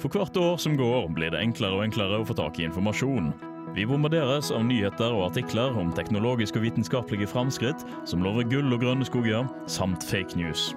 [0.00, 3.34] For hvert år som går, blir det enklere og enklere å få tak i informasjon.
[3.76, 8.80] Vi bombarderes av nyheter og artikler om teknologiske og vitenskapelige framskritt som lover gull og
[8.80, 10.70] grønne skoger, samt fake news.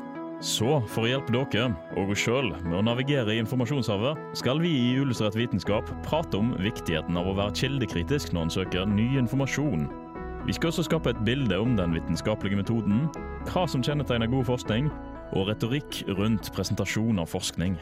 [0.44, 4.74] Så for å hjelpe dere og oss sjøl med å navigere i informasjonshavet, skal vi
[4.76, 9.88] i Illustrert vitenskap prate om viktigheten av å være kildekritisk når en søker ny informasjon.
[10.44, 13.08] Vi skal også skape et bilde om den vitenskapelige metoden,
[13.48, 14.92] hva som kjennetegner god forskning,
[15.32, 17.80] og retorikk rundt presentasjon av forskning.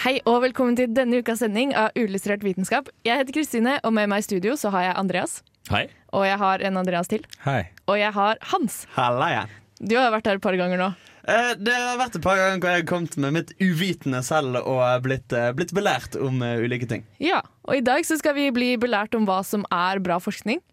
[0.00, 2.88] Hei og velkommen til denne ukas sending av Uillustrert vitenskap.
[3.04, 5.34] Jeg heter Kristine, og med meg i studio så har jeg Andreas.
[5.68, 5.84] Hei.
[6.16, 7.26] Og jeg har en Andreas til.
[7.44, 7.66] Hei.
[7.84, 8.78] Og jeg har Hans.
[8.96, 9.42] Halla ja.
[9.82, 10.88] Du har vært her et par ganger nå.
[11.28, 14.62] Eh, det har vært et par ganger hvor jeg har kommet med mitt uvitende selv
[14.62, 17.04] og blitt, eh, blitt belært om eh, ulike ting.
[17.22, 20.64] Ja, og i dag så skal vi bli belært om hva som er bra forskning.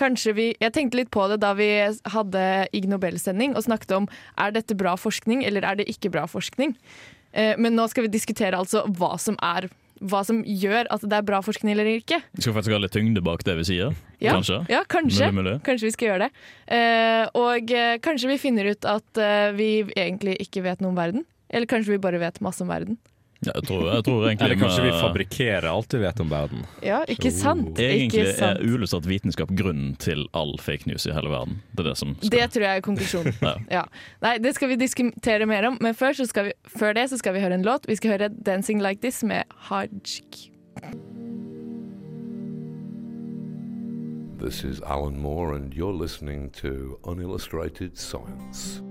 [0.00, 1.68] Kanskje vi, Jeg tenkte litt på det da vi
[2.10, 6.24] hadde Ig Nobel-sending og snakket om er dette bra forskning eller er det ikke bra
[6.26, 6.74] forskning.
[7.34, 9.68] Eh, men nå skal vi diskutere altså hva som er
[10.04, 12.18] hva som gjør at det er bra forskning eller ikke.
[12.34, 13.94] Vi skal faktisk ha litt tyngde bak det vi sier.
[14.20, 14.58] Ja, Kanskje.
[14.72, 15.28] Ja, kanskje.
[15.30, 15.54] Mulig, mulig.
[15.66, 16.44] kanskje vi skal gjøre det.
[16.76, 20.98] Eh, og eh, kanskje vi finner ut at eh, vi egentlig ikke vet noe om
[20.98, 21.24] verden.
[21.48, 22.98] Eller kanskje vi bare vet masse om verden.
[23.46, 26.64] Ja, jeg, tror, jeg tror egentlig Eller kanskje vi fabrikkerer alt vi vet om verden.
[26.82, 27.36] Ja, ikke Oh.
[27.36, 27.78] sant?
[27.78, 31.60] Egentlig ikke er uillustrert vitenskap grunnen til all fake news i hele verden.
[31.72, 33.34] Det er det som skal Det tror jeg er konklusjonen.
[33.42, 33.54] Ja.
[33.70, 33.84] ja.
[34.22, 37.18] Nei, det skal vi diskutere mer om, men før, så skal vi, før det så
[37.20, 37.86] skal vi høre en låt.
[37.88, 40.50] Vi skal høre 'Dancing Like This' med Hajk.
[44.40, 48.82] This is Alan Moore, and you're listening to Unillustrated Science.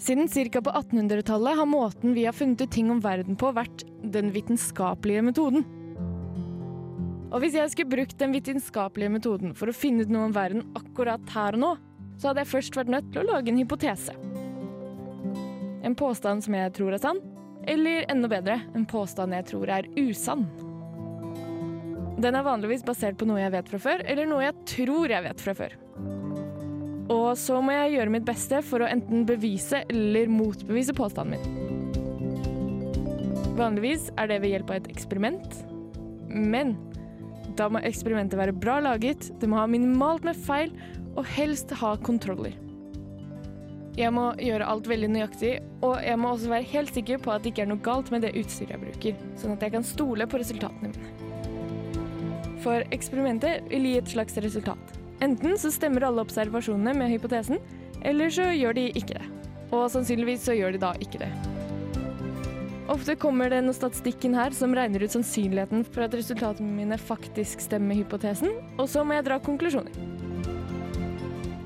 [0.00, 0.62] Siden ca.
[0.62, 5.22] på 1800-tallet har måten vi har funnet ut ting om verden på, vært den vitenskapelige
[5.26, 5.66] metoden.
[7.30, 10.64] Og hvis jeg skulle brukt den vitenskapelige metoden for å finne ut noe om verden
[10.78, 11.74] akkurat her og nå,
[12.16, 14.16] så hadde jeg først vært nødt til å lage en hypotese.
[15.84, 17.20] En påstand som jeg tror er sann,
[17.68, 20.48] eller enda bedre, en påstand jeg tror er usann.
[22.20, 25.28] Den er vanligvis basert på noe jeg vet fra før, eller noe jeg tror jeg
[25.28, 25.76] vet fra før.
[27.10, 31.44] Og så må jeg gjøre mitt beste for å enten bevise eller motbevise påstanden min.
[33.58, 35.58] Vanligvis er det ved hjelp av et eksperiment,
[36.30, 36.76] men
[37.58, 40.70] da må eksperimentet være bra laget, det må ha minimalt med feil,
[41.18, 42.54] og helst ha kontroller.
[43.98, 47.42] Jeg må gjøre alt veldig nøyaktig, og jeg må også være helt sikker på at
[47.42, 50.30] det ikke er noe galt med det utstyret jeg bruker, sånn at jeg kan stole
[50.30, 51.10] på resultatene mine.
[52.62, 54.99] For eksperimentet vil gi et slags resultat.
[55.20, 57.60] Enten så stemmer alle observasjonene med hypotesen,
[58.08, 59.26] eller så gjør de ikke det.
[59.70, 61.30] Og sannsynligvis så gjør de da ikke det.
[62.90, 67.62] Ofte kommer det noe statistikken her som regner ut sannsynligheten for at resultatene mine faktisk
[67.62, 69.94] stemmer hypotesen, og så må jeg dra konklusjoner.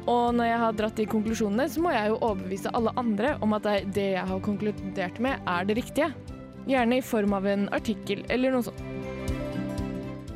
[0.05, 3.57] Og når jeg har dratt de konklusjonene, så må jeg jo overbevise alle andre om
[3.57, 6.11] at det jeg har konkludert med, er det riktige.
[6.69, 8.94] Gjerne i form av en artikkel eller noe sånt.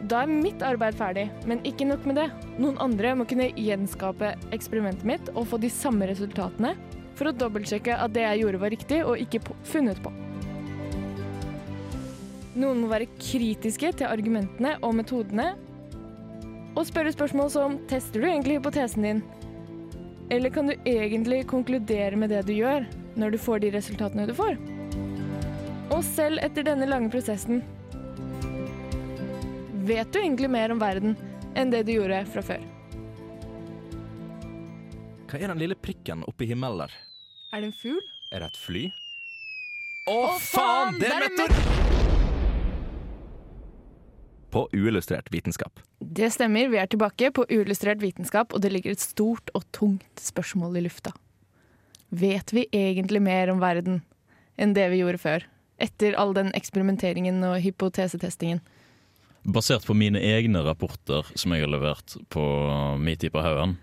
[0.09, 2.29] Da er mitt arbeid ferdig, men ikke nok med det.
[2.57, 6.73] Noen andre må kunne gjenskape eksperimentet mitt og få de samme resultatene
[7.19, 10.13] for å dobbeltsjekke at det jeg gjorde var riktig og ikke funnet på.
[12.59, 15.51] Noen må være kritiske til argumentene og metodene
[16.73, 19.25] og spørre spørsmål som tester du egentlig hypotesen din?
[20.33, 22.87] Eller kan du egentlig konkludere med det du gjør,
[23.19, 24.57] når du får de resultatene du får?
[25.93, 27.61] Og selv etter denne lange prosessen
[29.89, 31.17] vet du egentlig mer om verden
[31.57, 32.65] enn det du gjorde fra før.
[35.29, 36.95] Hva er den lille prikken oppe i himmelen der?
[37.53, 38.01] Er det en fugl?
[38.33, 38.85] Er det et fly?
[40.09, 41.87] Å, faen, Det er er meteor!
[44.49, 45.81] På uillustrert vitenskap.
[46.01, 50.23] Det stemmer, vi er tilbake på uillustrert vitenskap, og det ligger et stort og tungt
[50.25, 51.13] spørsmål i lufta.
[52.09, 54.01] Vet vi egentlig mer om verden
[54.57, 55.45] enn det vi gjorde før?
[55.79, 58.65] Etter all den eksperimenteringen og hypotesetestingen.
[59.49, 62.43] Basert på mine egne rapporter som jeg har levert på
[63.01, 63.79] min tid på haugen,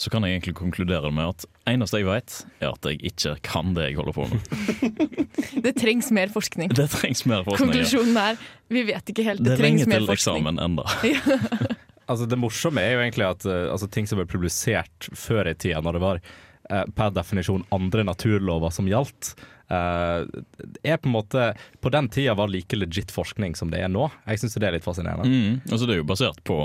[0.00, 3.74] så kan jeg egentlig konkludere med at eneste jeg vet, er at jeg ikke kan
[3.76, 4.40] det jeg holder på med.
[5.66, 6.72] Det trengs mer forskning.
[6.76, 7.72] Det trengs mer forskning.
[7.72, 8.40] Konklusjonen er
[8.72, 9.42] vi vet ikke helt.
[9.42, 10.88] Det Det, er trengs lenge til eksamen enda.
[12.10, 15.54] Altså Det morsomme er jo egentlig at eh, altså, ting som ble publisert før i
[15.54, 19.36] tida, når det var eh, per definisjon andre naturlover som gjaldt,
[19.70, 24.08] er på en måte På den tida var like legit forskning som det er nå.
[24.26, 25.28] Jeg syns det er litt fascinerende.
[25.30, 26.56] Mm, altså Det er jo basert på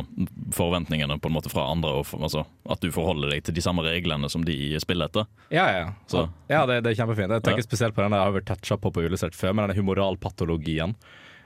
[0.56, 1.94] forventningene på en måte fra andre.
[2.02, 5.30] Og for, altså, at du forholder deg til de samme reglene som de spiller etter.
[5.54, 5.86] Ja, ja.
[6.12, 6.26] Så.
[6.52, 7.32] ja det, det er kjempefint.
[7.38, 7.70] Jeg tenker Ja.
[7.70, 10.96] spesielt på den jeg har vært toucha på på Ulysert før, med denne humoralpatologien.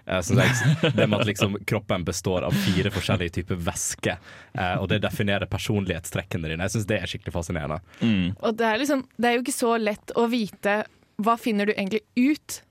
[0.09, 4.15] Eh, jeg, det med at liksom kroppen består av fire forskjellige typer væske,
[4.53, 6.65] eh, og det definerer personlighetstrekkene dine.
[6.67, 7.81] Jeg syns det er skikkelig fascinerende.
[8.01, 8.31] Mm.
[8.39, 10.79] Og det er, liksom, det er jo ikke så lett å vite
[11.19, 12.61] hva finner du egentlig ut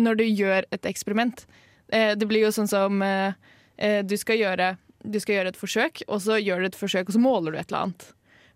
[0.00, 1.44] når du gjør et eksperiment.
[1.92, 3.36] Eh, det blir jo sånn som eh,
[3.76, 4.74] eh, du, skal gjøre,
[5.04, 7.60] du skal gjøre et forsøk, og så gjør du et forsøk, og så måler du
[7.60, 8.10] et eller annet.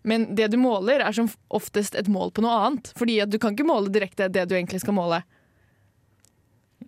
[0.07, 2.93] Men det du måler, er som oftest et mål på noe annet.
[2.95, 5.23] Fordi du kan ikke måle direkte det du egentlig skal måle.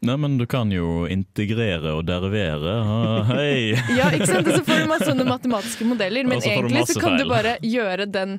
[0.05, 2.77] Nei, men du kan jo integrere og derivere.
[2.79, 3.75] Ah, hei!
[3.97, 4.47] Ja, ikke sant?
[4.47, 7.25] Og så får du masse sånne matematiske modeller, men egentlig så kan feil.
[7.25, 8.37] du bare gjøre den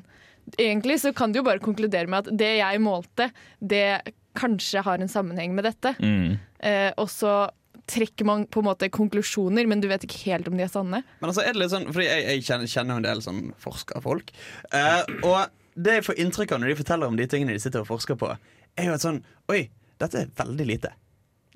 [0.57, 3.29] Egentlig så kan du jo bare konkludere med at det jeg målte,
[3.59, 4.01] det
[4.37, 5.93] kanskje har en sammenheng med dette.
[5.99, 6.37] Mm.
[6.59, 7.49] Eh, og så
[7.91, 11.01] trekker man på en måte konklusjoner, men du vet ikke helt om de er sanne.
[11.19, 13.41] Men altså er det litt sånn Fordi jeg, jeg kjenner, kjenner jo en del sånn
[13.59, 14.31] forskerfolk.
[14.77, 15.41] Eh, og
[15.75, 18.19] det jeg får inntrykk av når de forteller om de tingene de sitter og forsker
[18.19, 18.33] på,
[18.79, 19.65] er jo at sånn Oi,
[20.01, 20.93] dette er veldig lite.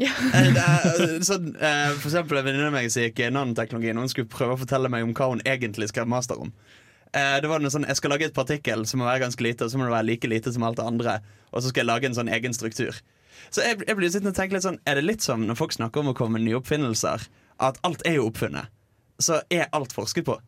[0.02, 0.12] Ja.
[0.36, 4.04] Eh, er, sånn, eh, for eksempel en venninne av meg som gikk i nanoteknologi, og
[4.04, 6.52] hun skulle prøve å fortelle meg om hva hun egentlig skrev master om.
[7.16, 9.66] Eh, det var noe sånn, Jeg skal lage et partikkel som må være ganske lite,
[9.66, 11.20] og så må det være like lite som alt det andre.
[11.54, 12.98] Og så skal jeg lage en sånn egen struktur.
[13.50, 15.74] Så jeg, jeg blir sittende og tenke litt sånn Er det litt som når folk
[15.76, 17.28] snakker om å komme med nye oppfinnelser,
[17.64, 18.72] at alt er jo oppfunnet?
[19.22, 20.40] Så er alt forsket på?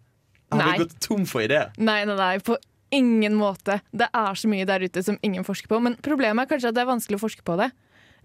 [0.52, 0.72] Har Nei.
[0.74, 1.72] vi gått tom for ideer?
[1.80, 2.58] Nei, nei, nei, på
[2.96, 3.82] ingen måte.
[3.92, 5.80] Det er så mye der ute som ingen forsker på.
[5.84, 7.70] Men problemet er kanskje at det er vanskelig å forske på det.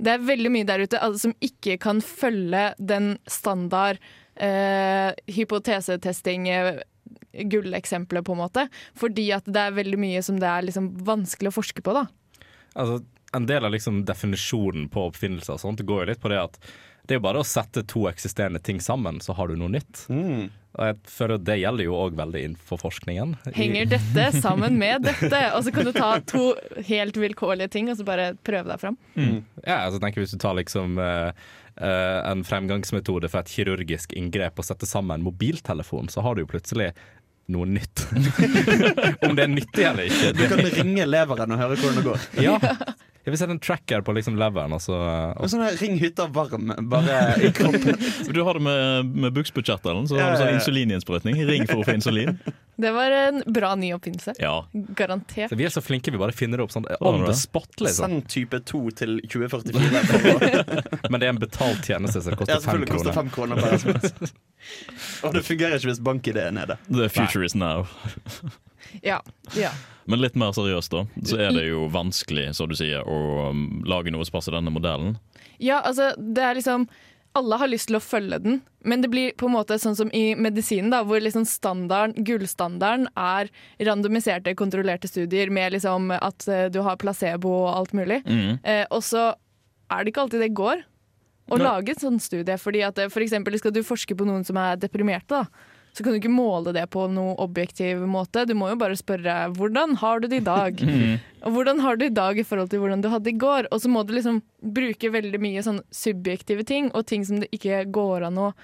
[0.02, 4.02] Det er veldig mye der ute altså, som ikke kan følge den standard
[4.34, 6.80] eh, hypotesetesting eh,
[7.32, 8.66] gulleksempelet, på en måte.
[8.98, 12.06] Fordi at det er veldig mye som det er liksom vanskelig å forske på, da.
[12.72, 13.02] Altså,
[13.36, 16.58] en del av liksom definisjonen på oppfinnelser og sånt, går jo litt på det at
[17.02, 20.04] det er jo bare å sette to eksisterende ting sammen, så har du noe nytt.
[20.12, 20.52] Mm.
[20.72, 23.34] Og jeg føler at Det gjelder jo òg veldig innenfor forskningen.
[23.56, 25.40] Henger dette sammen med dette?
[25.56, 26.52] Og så kan du ta to
[26.88, 28.96] helt vilkårlige ting og så bare prøve deg fram.
[29.18, 31.34] Ja, altså tenker Hvis du tar liksom uh,
[31.76, 36.46] eh, en fremgangsmetode for et kirurgisk inngrep og setter sammen en mobiltelefon, så har du
[36.46, 36.92] jo plutselig
[37.50, 38.04] noe nytt.
[39.26, 40.32] Om det er nyttig eller ikke.
[40.38, 42.28] Du kan ringe leveren og høre hvordan det går.
[42.44, 42.58] ja.
[43.22, 44.96] Jeg vil sette en tracker på liksom leveren, og så
[45.38, 47.94] Og sånn Ring hytta varm, bare i kroppen.
[48.34, 51.38] Du har det med, med buksbudsjettet, så har du sånn insulininnsprøytning.
[51.46, 52.40] Ring for å få insulin.
[52.76, 54.34] Det var en bra ny oppfinnelse.
[54.38, 54.68] Ja.
[54.72, 55.50] Garantert.
[55.50, 58.08] så Vi er så flinke, vi bare finner det opp sånn on the spot, liksom.
[58.08, 60.64] Send type 2 til 2044.
[61.10, 63.20] Men det er en betalt tjeneste som Ja, koster fem selvfølgelig koster kroner.
[63.20, 66.78] fem kroner per Og det fungerer ikke hvis bank-ID er nede.
[66.88, 67.86] The future is now.
[69.02, 69.20] Ja.
[69.56, 69.70] ja.
[70.04, 73.82] Men litt mer seriøst, da, så er det jo vanskelig, som du sier, å um,
[73.88, 75.14] lage noe som passer denne modellen.
[75.62, 76.88] Ja, altså, det er liksom
[77.38, 80.10] Alle har lyst til å følge den, men det blir på en måte sånn som
[80.12, 83.48] i medisinen, da, hvor liksom standarden, gullstandarden er
[83.88, 88.20] randomiserte, kontrollerte studier med liksom at eh, du har placebo og alt mulig.
[88.28, 88.58] Mm.
[88.60, 90.84] Eh, og så er det ikke alltid det går
[91.52, 92.58] å lage en sånn studie.
[92.60, 95.70] Fordi at eh, for eksempel skal du forske på noen som er deprimerte, da.
[95.92, 98.46] Så kan du ikke måle det på noe objektiv måte.
[98.48, 100.80] Du må jo bare spørre 'hvordan har du det i dag?'
[101.44, 103.68] Og 'hvordan har du det i dag i forhold til hvordan du hadde i går?'
[103.70, 107.50] Og så må du liksom bruke veldig mye sånn subjektive ting, og ting som det
[107.52, 108.54] ikke går an å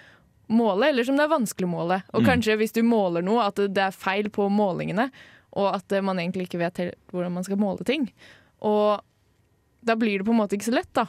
[0.48, 2.02] måle, eller som det er vanskelig å måle.
[2.14, 5.10] Og kanskje hvis du måler noe, at det er feil på målingene,
[5.52, 8.08] og at eh, man egentlig ikke vet helt hvordan man skal måle ting.
[8.64, 9.00] Og
[9.84, 11.06] da blir det på en måte ikke så lett, da.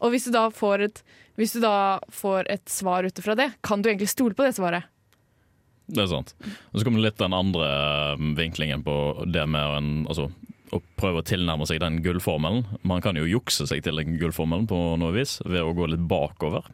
[0.00, 1.02] Og hvis du da får et,
[1.38, 4.56] hvis du da får et svar ut ifra det, kan du egentlig stole på det
[4.56, 4.88] svaret?
[5.90, 6.34] Det er sant.
[6.70, 7.68] Og så kommer litt den andre
[8.16, 8.94] um, vinklingen på
[9.26, 10.28] det med en, altså,
[10.70, 12.62] å prøve å tilnærme seg den gullformelen.
[12.86, 16.04] Man kan jo jukse seg til den gullformelen på noe vis ved å gå litt
[16.10, 16.68] bakover.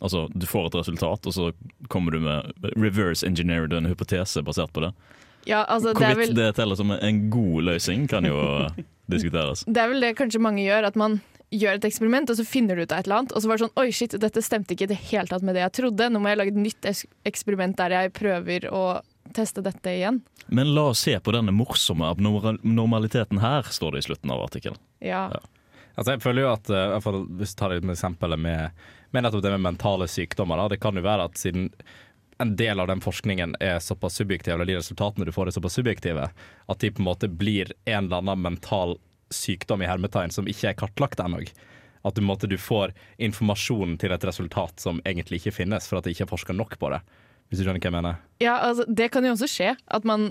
[0.00, 1.50] Altså, Du får et resultat, og så
[1.92, 4.94] kommer du med reverse engineered en hypotese basert på det.
[5.48, 8.38] Ja, altså, det er vel det teller som en god løsning, kan jo
[9.12, 9.64] diskuteres.
[9.66, 11.18] det er vel det kanskje mange gjør, at man
[11.50, 13.58] gjør et eksperiment, og så finner du ut av et eller annet, og så var
[13.58, 16.10] det sånn Oi, shit, dette stemte ikke i det hele tatt med det jeg trodde.
[16.10, 16.90] Nå må jeg lage et nytt
[17.28, 18.84] eksperiment der jeg prøver å
[19.36, 20.20] teste dette igjen.
[20.50, 24.78] Men la oss se på denne morsomme abnormaliteten her, står det i slutten av artikkelen.
[25.04, 25.26] Ja.
[25.94, 28.78] Altså jeg føler jo at jeg i Hvis vi tar et eksempel med,
[29.10, 31.70] med nettopp det med mentale sykdommer, da, det kan jo være at siden
[32.40, 35.76] en del av den forskningen er såpass subjektiv, eller de resultatene du får er såpass
[35.76, 38.96] subjektive, at de på en måte blir en eller annen mental
[39.34, 41.42] sykdom i hermetegn som ikke er kartlagt ennå.
[42.06, 46.06] At du, måtte, du får informasjon til et resultat som egentlig ikke finnes, for at
[46.06, 47.02] det ikke er forska nok på det.
[47.50, 48.20] Hvis du skjønner hva jeg mener?
[48.40, 50.30] ja, altså, det kan jo også skje, at man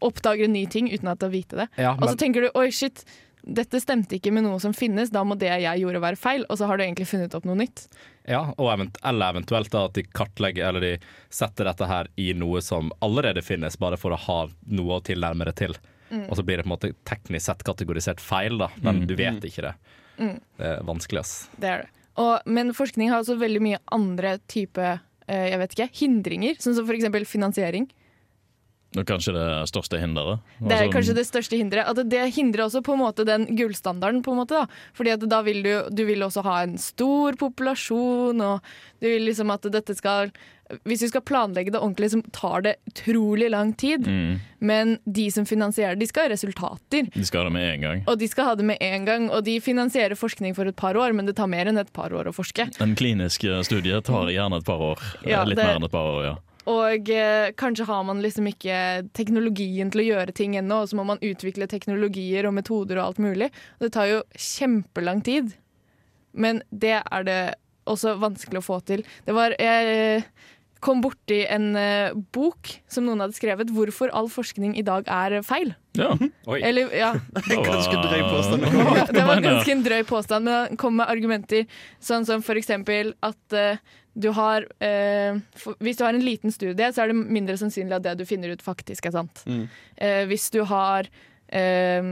[0.00, 1.66] oppdager en ny ting uten at du vite det.
[1.76, 3.02] Ja, Og så tenker du oi, shit,
[3.42, 6.60] dette stemte ikke med noe som finnes, da må det jeg gjorde være feil, og
[6.60, 7.86] så har du egentlig funnet opp noe nytt.
[8.28, 10.94] Ja, event eller eventuelt da at de kartlegger eller de
[11.32, 15.48] setter dette her i noe som allerede finnes, bare for å ha noe å tilnærme
[15.48, 15.78] det til.
[16.08, 19.44] Og så blir det på en måte teknisk sett kategorisert feil, da, men du vet
[19.44, 19.74] ikke det.
[20.18, 21.34] Det er vanskelig, ass.
[21.60, 21.92] Det er det.
[22.18, 26.74] Og, men forskning har også veldig mye andre type eh, jeg vet ikke, hindringer, sånn
[26.78, 27.28] som f.eks.
[27.30, 27.86] finansiering.
[28.96, 30.38] Og kanskje det største hinderet.
[30.62, 31.88] Det er Altså, kanskje det største hinderet.
[31.92, 34.22] At det hindrer også på en måte den gullstandarden.
[34.24, 34.66] på en måte da.
[34.96, 38.62] Fordi at da vil du, du vil også ha en stor populasjon, og
[39.02, 40.32] du vil liksom at dette skal
[40.84, 44.04] Hvis du skal planlegge det ordentlig, så tar det utrolig lang tid.
[44.06, 47.08] Mm, Men de som finansierer, de skal ha resultater.
[47.14, 48.02] de skal ha det med en gang.
[48.06, 49.30] Og de skal ha det med en gang.
[49.30, 52.10] Og de finansierer forskning for et par år, men det tar mer enn et par
[52.12, 52.68] år å forske.
[52.82, 54.98] En klinisk eh, studie tar gjerne et par år.
[55.24, 56.36] Ja, Litt det- mer enn et par år, ja.
[56.68, 60.98] Og eh, kanskje har man liksom ikke teknologien til å gjøre ting ennå, og så
[60.98, 63.48] må man utvikle teknologier og metoder og alt mulig.
[63.80, 65.54] Det tar jo kjempelang tid.
[66.36, 67.40] Men det er det
[67.88, 69.04] også vanskelig å få til.
[69.24, 70.24] Det var Jeg
[70.84, 75.40] kom borti en eh, bok som noen hadde skrevet, 'Hvorfor all forskning i dag er
[75.42, 75.74] feil'.
[75.98, 76.12] ja.
[76.46, 76.60] Oi.
[76.62, 78.62] Eller, ja, Ganske drøy påstand.
[78.98, 81.66] ja, det var ganske en drøy påstand, men han kom med argumenter
[81.98, 83.82] sånn som for eksempel at eh,
[84.18, 87.98] du har eh, for, Hvis du har en liten studie, så er det mindre sannsynlig
[87.98, 89.44] at det du finner ut, faktisk er sant.
[89.46, 89.68] Mm.
[89.96, 91.08] Eh, hvis du har
[91.46, 92.10] eh,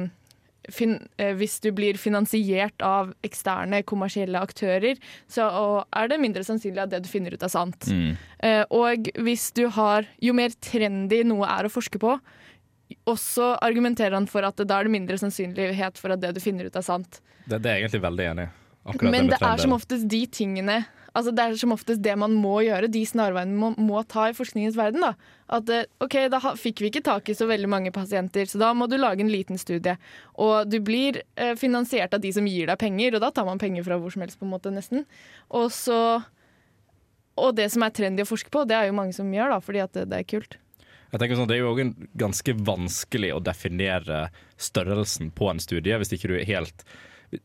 [0.71, 6.45] fin, eh, Hvis du blir finansiert av eksterne kommersielle aktører, så og er det mindre
[6.47, 7.89] sannsynlig at det du finner ut, er sant.
[7.91, 8.17] Mm.
[8.47, 12.19] Eh, og hvis du har Jo mer trendy noe er å forske på,
[13.07, 16.69] også argumenterer han for at da er det mindre sannsynlighet for at det du finner
[16.69, 17.19] ut, er sant.
[17.47, 18.53] Det, det er jeg egentlig veldig enig i.
[19.03, 20.85] Men det, det er som oftest de tingene
[21.17, 24.37] Altså Det er som oftest det man må gjøre, de snarveiene man må ta i
[24.37, 25.01] forskningens verden.
[25.01, 25.15] da
[25.57, 28.73] At eh, OK, da fikk vi ikke tak i så veldig mange pasienter, så da
[28.77, 29.97] må du lage en liten studie.
[30.35, 33.63] Og du blir eh, finansiert av de som gir deg penger, og da tar man
[33.63, 35.07] penger fra hvor som helst, på en måte, nesten.
[35.49, 36.23] Og så
[37.37, 39.59] Og det som er trendy å forske på, det er jo mange som gjør, da,
[39.61, 40.57] fordi at det, det er kult.
[41.13, 44.23] Jeg tenker sånn, Det er jo også ganske vanskelig å definere
[44.57, 46.85] størrelsen på en studie hvis ikke du er helt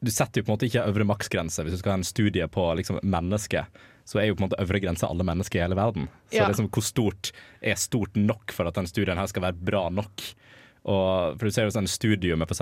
[0.02, 1.64] Du setter jo på en måte ikke øvre maksgrense.
[1.66, 3.66] Hvis du skal ha en studie på liksom, mennesket.
[4.06, 6.08] så er jo på en måte øvre grense alle mennesker i hele verden.
[6.32, 6.48] Så Ja.
[6.48, 10.22] liksom, hvor stort er stort nok for at den studien her skal være bra nok?
[10.86, 12.62] Og for Du ser jo sånn studio med f.eks.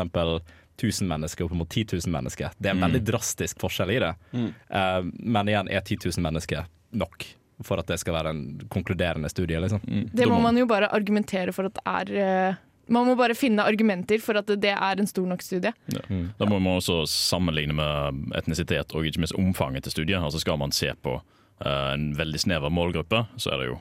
[0.79, 2.51] 1000 mennesker opp mot 10 000 mennesker.
[2.59, 4.13] Det er en veldig drastisk forskjell i det.
[4.33, 7.25] Eh, men igjen, er 10 000 mennesker nok
[7.63, 9.59] for at det skal være en konkluderende studie?
[9.59, 9.81] liksom?
[9.83, 10.09] Mm.
[10.13, 12.55] Det må man jo bare argumentere for at det er eh,
[12.89, 15.74] Man må bare finne argumenter for at det er en stor nok studie.
[15.93, 16.05] Ja.
[16.39, 20.22] Da må man også sammenligne med etnisitet og ikke minst omfanget til studiet.
[20.22, 23.77] Altså Skal man se på eh, en veldig snever målgruppe, så er det jo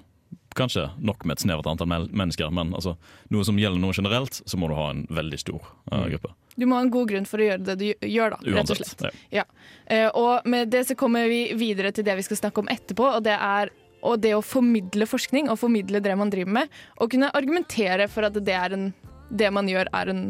[0.59, 2.51] kanskje nok med et snevert antall mennesker.
[2.55, 2.97] Men altså,
[3.33, 6.35] noe som gjelder noe generelt, så må du ha en veldig stor eh, gruppe.
[6.59, 8.41] Du må ha en god grunn for å gjøre det du gjør, da.
[8.43, 8.95] Rett og Uansett.
[8.99, 9.21] slett.
[9.35, 9.45] Ja.
[9.87, 13.07] Eh, og med det så kommer vi videre til det vi skal snakke om etterpå,
[13.19, 13.71] og det er
[14.03, 18.29] og det å formidle forskning og formidle det man driver med, og kunne argumentere for
[18.29, 18.91] at det, er en,
[19.31, 20.23] det man gjør, er en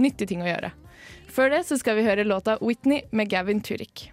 [0.00, 0.72] nyttig ting å gjøre.
[1.30, 4.10] Før det så skal vi høre låta 'Whitney' med Gavin Turek.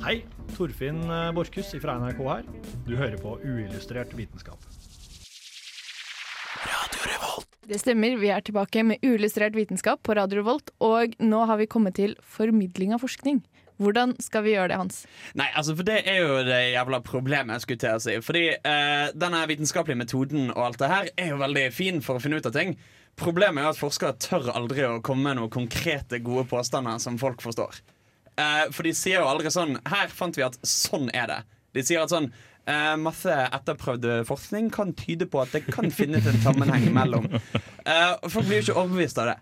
[0.00, 0.22] Hei,
[0.56, 2.46] Torfinn eh, Borchhus fra NRK her.
[2.86, 4.58] Du hører på Uillustrert vitenskap.
[7.70, 11.68] Det stemmer, vi er tilbake med uillustrert vitenskap på Radio Revolt, og nå har vi
[11.70, 13.38] kommet til formidling av forskning.
[13.80, 15.02] Hvordan skal vi gjøre det, Hans?
[15.38, 18.16] Nei, altså for det er jo det jævla problemet jeg skulle til å si.
[18.24, 22.22] Fordi eh, denne vitenskapelige metoden og alt det her er jo veldig fin for å
[22.22, 22.74] finne ut av ting.
[23.20, 27.40] Problemet er at forskere tør aldri å komme med noen konkrete, gode påstander som folk
[27.44, 27.80] forstår.
[28.36, 31.40] Eh, for de sier jo aldri sånn Her fant vi at sånn er det.
[31.76, 32.32] De sier at sånn
[32.68, 37.24] Uh, Masse etterprøvd forskning kan tyde på at det kan finnes en sammenheng mellom.
[37.88, 39.36] Uh, folk blir jo ikke overbevist av det.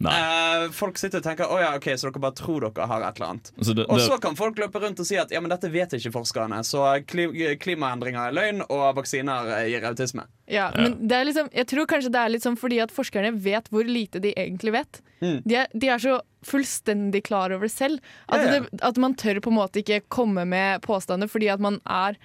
[0.00, 3.18] Eh, folk sitter og tenker oh, ja, ok, så dere bare tror dere har et
[3.18, 3.50] eller annet.
[3.60, 5.68] Så det, Og det, så kan folk løpe rundt og si at ja, men dette
[5.72, 6.62] vet ikke forskerne.
[6.64, 7.28] Så kli
[7.60, 10.24] klimaendringer er løgn, og vaksiner eh, gir autisme.
[10.50, 13.34] Ja, men det er liksom, jeg tror kanskje det er litt sånn fordi at forskerne
[13.44, 15.02] vet hvor lite de egentlig vet.
[15.20, 15.38] Mm.
[15.44, 16.16] De, er, de er så
[16.48, 18.52] fullstendig klar over det selv at, Ja, ja.
[18.64, 22.16] det, at man tør på en måte ikke komme med påstander fordi at man er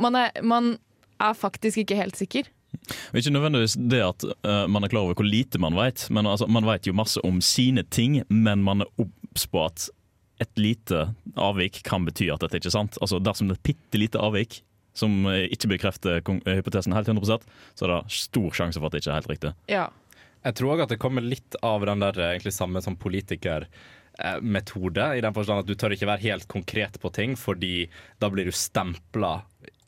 [0.00, 0.78] man er, man
[1.22, 2.48] er faktisk ikke helt sikker.
[3.14, 6.48] Ikke nødvendigvis det at uh, man er klar over hvor lite man vet, men altså,
[6.50, 9.88] man vet jo masse om sine ting, men man er obs på at
[10.42, 12.98] et lite avvik kan bety at dette ikke er sant.
[13.00, 14.62] Altså Dersom det er et bitte lite avvik
[14.94, 17.40] som eh, ikke bekrefter eh, hypotesen helt 100
[17.74, 19.52] så er det stor sjanse for at det ikke er helt riktig.
[19.70, 19.86] Ja.
[20.44, 25.24] Jeg tror også at det kommer litt av den der egentlig samme som politikermetode, i
[25.24, 27.86] den forstand at du tør ikke være helt konkret på ting, fordi
[28.20, 29.38] da blir du stempla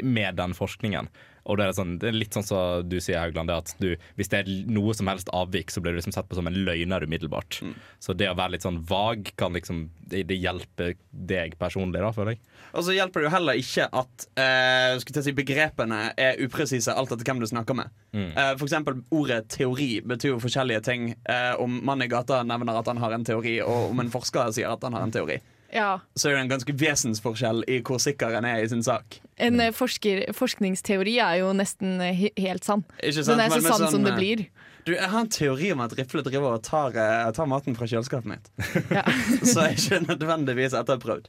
[0.01, 1.11] med den forskningen.
[1.47, 3.93] Og det er, sånn, det er litt sånn som du sier, Haugland, det at du,
[4.19, 6.59] hvis det er noe som helst avvik, så blir du liksom sett på som en
[6.67, 7.61] løgner umiddelbart.
[8.03, 12.13] Så det å være litt sånn vag kan liksom Det, det hjelper deg personlig, da,
[12.15, 12.43] føler jeg.
[12.79, 16.95] Og så hjelper det jo heller ikke at eh, skulle jeg si, begrepene er upresise
[16.95, 17.91] alt etter hvem du snakker med.
[18.15, 21.09] Eh, for eksempel ordet teori betyr jo forskjellige ting.
[21.27, 24.55] Eh, om mannen i gata nevner at han har en teori, og om en forsker
[24.55, 25.41] sier at han har en teori.
[25.77, 25.91] Ja.
[26.17, 29.19] så er det en ganske vesensforskjell i hvor sikker en er i sin sak.
[29.37, 32.87] En eh, forsker, forskningsteori er jo nesten eh, he helt sann.
[33.01, 34.47] Den er så sann sånn, som det eh, blir.
[34.87, 36.95] Du, jeg har en teori om at Rifle driver og tar,
[37.37, 38.53] tar maten fra kjøleskapet mitt.
[38.95, 39.03] Ja.
[39.43, 41.27] Så jeg er ikke nødvendigvis etterprøvd.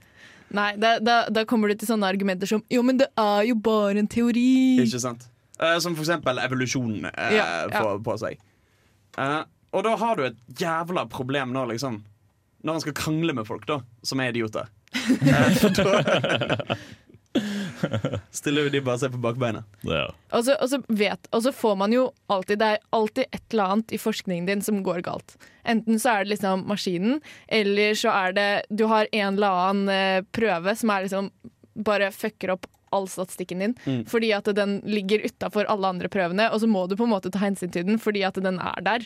[0.56, 3.58] Nei, da, da, da kommer du til sånne argumenter som Jo, men det er jo
[3.60, 4.46] bare en teori.
[4.86, 5.28] Ikke sant?
[5.58, 7.82] Uh, som for eksempel evolusjon uh, Ja, ja.
[7.82, 8.38] får på seg.
[9.18, 9.42] Uh,
[9.74, 12.04] og da har du et jævla problem nå, liksom.
[12.66, 14.70] Når han skal krangle med folk, da, som er idioter.
[18.34, 19.62] Stiller jo de bare seg på bakbeina.
[19.86, 20.14] Er.
[20.34, 23.44] Og så, og, så vet, og så får man jo alltid Det er alltid et
[23.54, 25.36] eller annet i forskningen din som går galt.
[25.68, 29.94] Enten så er det liksom maskinen, eller så er det Du har en eller annen
[29.94, 31.30] eh, prøve som er liksom
[31.86, 34.06] bare fucker opp all statistikken din, Mm.
[34.10, 37.30] fordi at den ligger utafor alle andre prøvene, og så må du på en måte
[37.30, 39.06] ta hensyn til den fordi at den er der.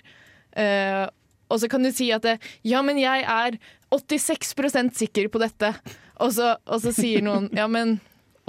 [0.56, 1.08] Eh,
[1.52, 3.58] og så kan du si at det, ja, men jeg er
[3.92, 5.74] 86% sikker på dette,
[6.24, 7.98] og så, og så sier noen ja, men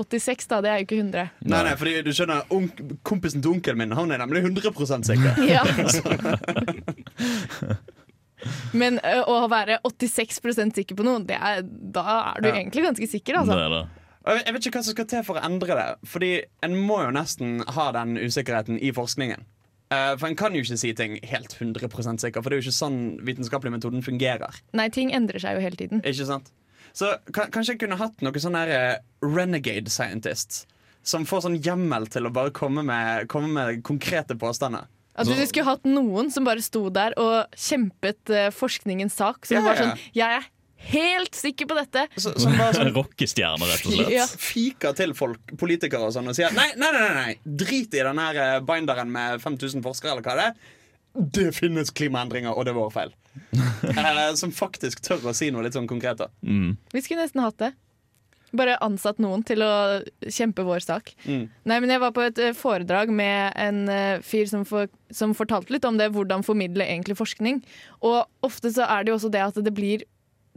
[0.00, 1.26] 86 da, det er jo ikke 100.
[1.52, 5.42] Nei, nei, fordi du skjønner onk Kompisen til onkelen min Han er nemlig 100% sikker.
[5.52, 5.62] Ja.
[8.74, 12.54] Men ø, å være 86% sikker på noe, det er, da er du Ja.
[12.58, 13.54] egentlig ganske sikker, altså.
[13.54, 13.82] det.
[14.26, 15.86] Jeg jeg vet ikke hva som skal til for å endre det.
[16.10, 16.32] Fordi
[16.62, 19.44] en må jo nesten ha den usikkerheten i forskningen.
[19.92, 22.66] Eh, for en kan jo ikke si ting helt 100% sikker, for det er jo
[22.70, 24.56] ikke sånn vitenskapelig metoden fungerer.
[24.78, 26.00] Nei, ting endrer seg jo hele tiden.
[26.06, 26.48] Ikke sant?
[26.96, 30.66] Så kanskje jeg kunne hatt noen sånne her, eh, renegade scientists
[31.02, 34.86] som får sånn hjemmel til å bare komme med, komme med konkrete påstander.
[35.18, 39.44] At du skulle hatt noen som bare sto der og kjempet ø, forskningens sak.
[39.44, 39.82] Som Ja, var ja.
[39.82, 40.46] sånn Jeg er
[40.90, 42.06] helt sikker på dette!
[42.16, 44.12] Så, som bare sånn Rockestjerne, rett og slett.
[44.14, 44.26] Ja.
[44.26, 47.56] fiker til folk, politikere og sånn og sier nei, nei, nei, nei, nei.
[47.62, 50.80] drit i den her eh, binderen med 5000 forskere, eller hva det er.
[51.12, 53.14] Det finnes klimaendringer, og det er vår feil.
[53.92, 56.20] eh, som faktisk tør å si noe litt sånn konkret.
[56.24, 56.76] da Mm.
[56.92, 57.72] Vi skulle nesten hatt det.
[58.52, 61.14] Bare ansatt noen til å kjempe vår sak.
[61.24, 61.46] Mm.
[61.64, 63.86] Nei, men Jeg var på et foredrag med en
[64.20, 67.62] fyr som, for, som fortalte litt om det, hvordan formidle egentlig forskning.
[68.04, 70.04] Og ofte så er det jo også det at det blir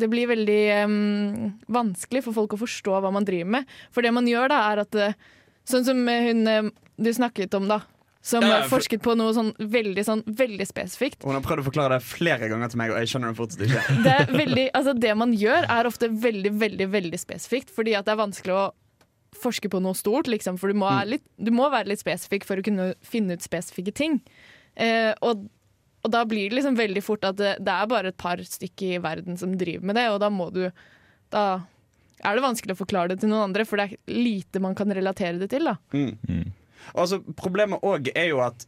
[0.01, 3.75] det blir veldig um, vanskelig for folk å forstå hva man driver med.
[3.95, 5.17] For det man gjør da, er at eh,
[5.65, 6.67] Sånn som hun eh,
[7.01, 7.79] du snakket om, da.
[8.25, 11.23] Som Ja, for- forsket på noe sånn veldig, sånn veldig spesifikt.
[11.25, 13.63] Hun har prøvd å forklare det flere ganger til meg, og jeg skjønner det fortsatt
[13.65, 13.81] ikke.
[14.05, 17.73] Det, er veldig, altså det man gjør, er ofte veldig, veldig veldig spesifikt.
[17.73, 18.63] Fordi at det er vanskelig å
[19.41, 20.57] forske på noe stort, liksom.
[20.61, 23.45] For du må, være litt, du må være litt spesifikk for å kunne finne ut
[23.45, 24.19] spesifikke ting.
[24.77, 25.47] Eh, og,
[26.05, 28.97] og da blir det liksom veldig fort at det, det er bare et par stykker
[28.97, 30.67] i verden som driver med det, og da må du
[31.33, 31.65] Da
[32.23, 34.93] er det vanskelig å forklare det til noen andre, for det er lite man kan
[34.93, 35.67] relatere det til.
[35.67, 35.75] da.
[35.91, 36.53] Mm.
[36.93, 38.67] Altså, problemet òg er jo at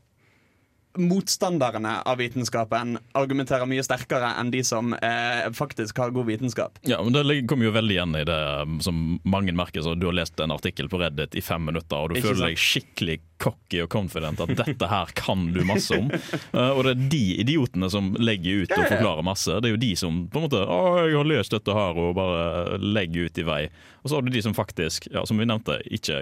[0.98, 6.80] motstanderne av vitenskapen argumenterer mye sterkere enn de som eh, faktisk har god vitenskap.
[6.90, 9.82] Ja, men Det kommer jo veldig igjen i det um, som mange merker.
[9.86, 12.42] Så du har lest en artikkel på Reddit i fem minutter, og du Ikke føler
[12.44, 12.50] sant?
[12.52, 16.08] deg skikkelig cocky og confident at dette her kan du masse om.
[16.56, 19.60] Uh, og det er de idiotene som legger ut og forklarer masse.
[19.62, 22.16] Det er jo de som på en måte Å, jeg har løst dette her, og
[22.18, 23.62] bare legger ut i vei.
[24.04, 26.22] Og så har du de som faktisk, ja, som vi nevnte, ikke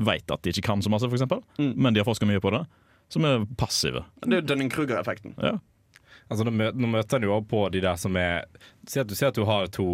[0.00, 1.26] vet at de ikke kan så masse, f.eks.,
[1.60, 1.74] Mm.
[1.76, 2.64] men de har forska mye på det.
[3.10, 4.04] Som er passive.
[4.22, 5.34] Det er jo Dunning-Kruger-effekten.
[5.42, 5.56] Ja.
[6.30, 8.44] Altså, nå, møter, nå møter en jo også på de der som er
[8.86, 9.84] Si at du, si at du har to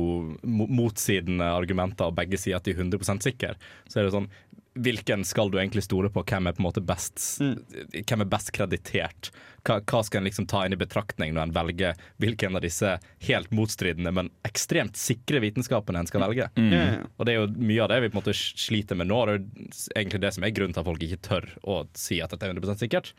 [0.46, 3.56] motsidende argumenter, og begge sier at de er 100% sikre.
[3.90, 4.28] Så er det sånn
[4.76, 6.22] Hvilken skal du egentlig stole på?
[6.26, 9.30] Hvem er på en måte best Hvem er best kreditert?
[9.66, 12.92] Hva, hva skal en liksom ta inn i betraktning når en velger hvilken av disse
[13.26, 16.50] helt motstridende, men ekstremt sikre vitenskapene en skal velge?
[16.54, 16.68] Mm.
[16.70, 16.84] Ja.
[17.16, 19.24] Og det er jo mye av det vi på en måte sliter med nå.
[19.26, 22.20] Det er jo egentlig det som er grunnen til at folk ikke tør å si
[22.22, 23.14] at dette er 100 sikkert.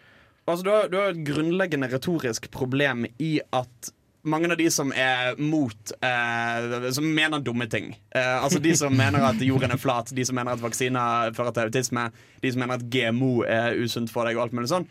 [0.48, 3.92] Altså, du, har, du har et grunnleggende retorisk problem i at
[4.30, 7.94] mange av de som er mot eh, Som mener dumme ting.
[8.16, 11.56] Eh, altså De som mener at jorden er flat, de som mener at vaksiner fører
[11.56, 12.08] til autisme,
[12.44, 14.88] de som mener at GMO er usunt for deg, og alt mulig sånn.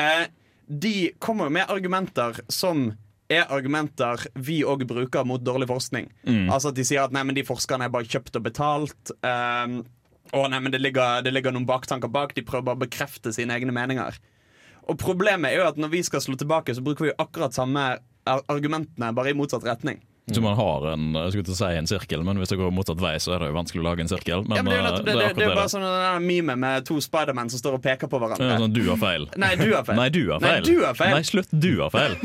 [0.00, 0.26] Eh,
[0.68, 2.92] de kommer med argumenter som
[3.32, 6.10] er argumenter vi òg bruker mot dårlig forskning.
[6.52, 9.14] Altså at De sier at nei, men de forskerne er bare kjøpt og betalt.
[9.24, 9.80] Eh,
[10.34, 12.34] og nei, men det ligger, det ligger noen baktanker bak.
[12.36, 14.16] De prøver bare å bekrefte sine egne meninger.
[14.90, 17.84] Og problemet er jo at når vi skal slå tilbake, så bruker vi akkurat samme
[18.24, 20.00] argumentene, bare i motsatt retning.
[20.32, 23.00] Så man har en, jeg skulle ikke si en sirkel, men hvis det går motsatt
[23.02, 24.44] vei, så er det jo vanskelig å lage en sirkel.
[24.48, 25.56] Men ja, men det er jo nettopp, det det, er det, det, er det.
[25.58, 28.46] bare sånn en meme med to Spiderman som står og peker på hverandre.
[28.48, 29.26] Ja, sånn, du har feil.
[29.36, 29.98] Nei, du har feil.
[30.00, 30.64] Nei, du har Nei, feil.
[30.70, 31.12] du har feil.
[31.18, 32.16] Nei, slutt, du har feil.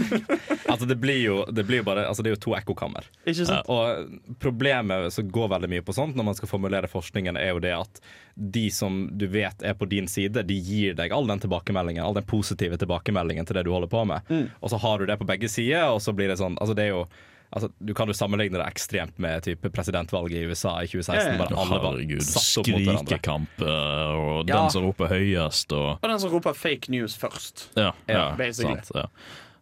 [0.69, 3.07] Altså det blir jo, det blir bare altså Det er jo to ekkokammer.
[3.33, 3.71] Sant?
[3.73, 7.63] Og problemet som går veldig mye på sånt når man skal formulere forskningen, er jo
[7.63, 8.01] det at
[8.35, 12.15] de som du vet er på din side, de gir deg all den tilbakemeldingen, all
[12.15, 14.29] den positive tilbakemeldingen til det du holder på med.
[14.61, 16.85] Og så har du det på begge sider, og så blir det sånn Altså det
[16.85, 17.03] er jo
[17.49, 21.17] Altså, du kan jo sammenligne det ekstremt med type presidentvalget i USA i 2016.
[21.17, 21.47] Ja, ja.
[21.49, 23.05] Der alle var Herregud, satt opp mot hverandre.
[23.07, 24.55] skrikekamp og og Ja.
[24.61, 27.69] den som roper høyest og Og den som roper fake news først.
[27.75, 28.75] Ja, ja, basically.
[28.75, 29.05] sant, ja.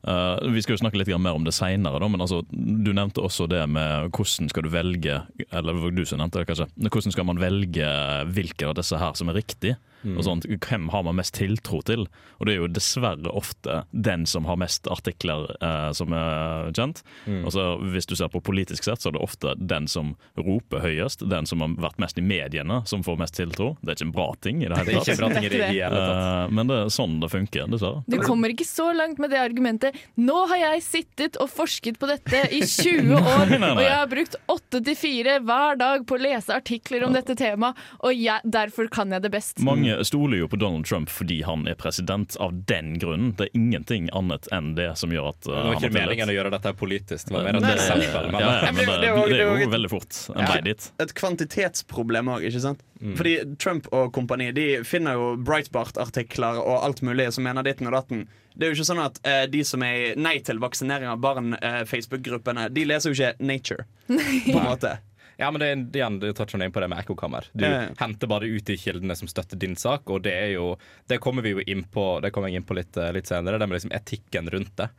[0.08, 3.47] Uh, vi skal jo snakke litt mer om det seinere, men altså, du nevnte også
[3.50, 5.17] det med hvordan skal du velge
[5.52, 6.67] Eller du som nevnte det, kanskje.
[6.78, 7.89] Hvordan skal man velge
[8.32, 9.76] hvilke av disse her som er riktig?
[10.15, 10.46] Og sånt.
[10.48, 12.06] Hvem har man mest tiltro til?
[12.39, 17.02] Og det er jo dessverre ofte den som har mest artikler eh, som er kjent.
[17.26, 17.43] Mm.
[17.50, 21.26] Altså, Hvis du ser på politisk sett, så er det ofte den som roper høyest,
[21.30, 23.74] den som har vært mest i mediene, som får mest tiltro.
[23.82, 25.20] Det er ikke en bra ting i det Det hele tatt.
[25.20, 26.04] bra ting det hele.
[26.08, 28.04] Eh, men det er sånn det funker, dessverre.
[28.08, 29.98] Du kommer ikke så langt med det argumentet.
[30.15, 33.72] Nå har jeg sittet og forsket på dette i 20 år, Nei, nei, nei.
[33.76, 37.36] og jeg har brukt åtte til fire hver dag på å lese artikler om dette
[37.38, 39.60] temaet, og jeg, derfor kan jeg det best.
[39.65, 43.32] Mange stoler jo på Donald Trump fordi han er president av den grunnen.
[43.38, 46.36] Det er ingenting annet enn det som gjør at uh, Det var ikke meningen å
[46.36, 48.32] gjøre dette politisk, det var mer et eksempel.
[48.32, 50.52] Men ja, ja, Men det- det, det er jo- et- veldig fort en Ja.
[50.54, 50.92] vei dit.
[51.00, 52.84] Et kvantitetsproblem òg, ikke sant?
[53.16, 57.94] Fordi Trump og kompani De finner jo Breitbart-artikler og alt mulig som mener ditten og
[57.94, 58.28] datten.
[58.58, 61.54] Det er jo ikke sånn at uh, de som er Nei til vaksinering av barn,
[61.62, 63.86] uh, Facebook-gruppene, de leser jo ikke Nature.
[64.08, 64.98] På en måte
[65.38, 67.45] Ja, men det er igjen, du toucher inn på det med ekkokammer.
[67.54, 67.89] Du Ja, ja.
[68.00, 71.41] henter bare ut de kildene som støtter din sak, og det er jo Det kommer
[71.45, 73.78] vi jo inn på Det kommer jeg inn på litt, eh, litt senere, det med
[73.80, 74.89] liksom etikken rundt det.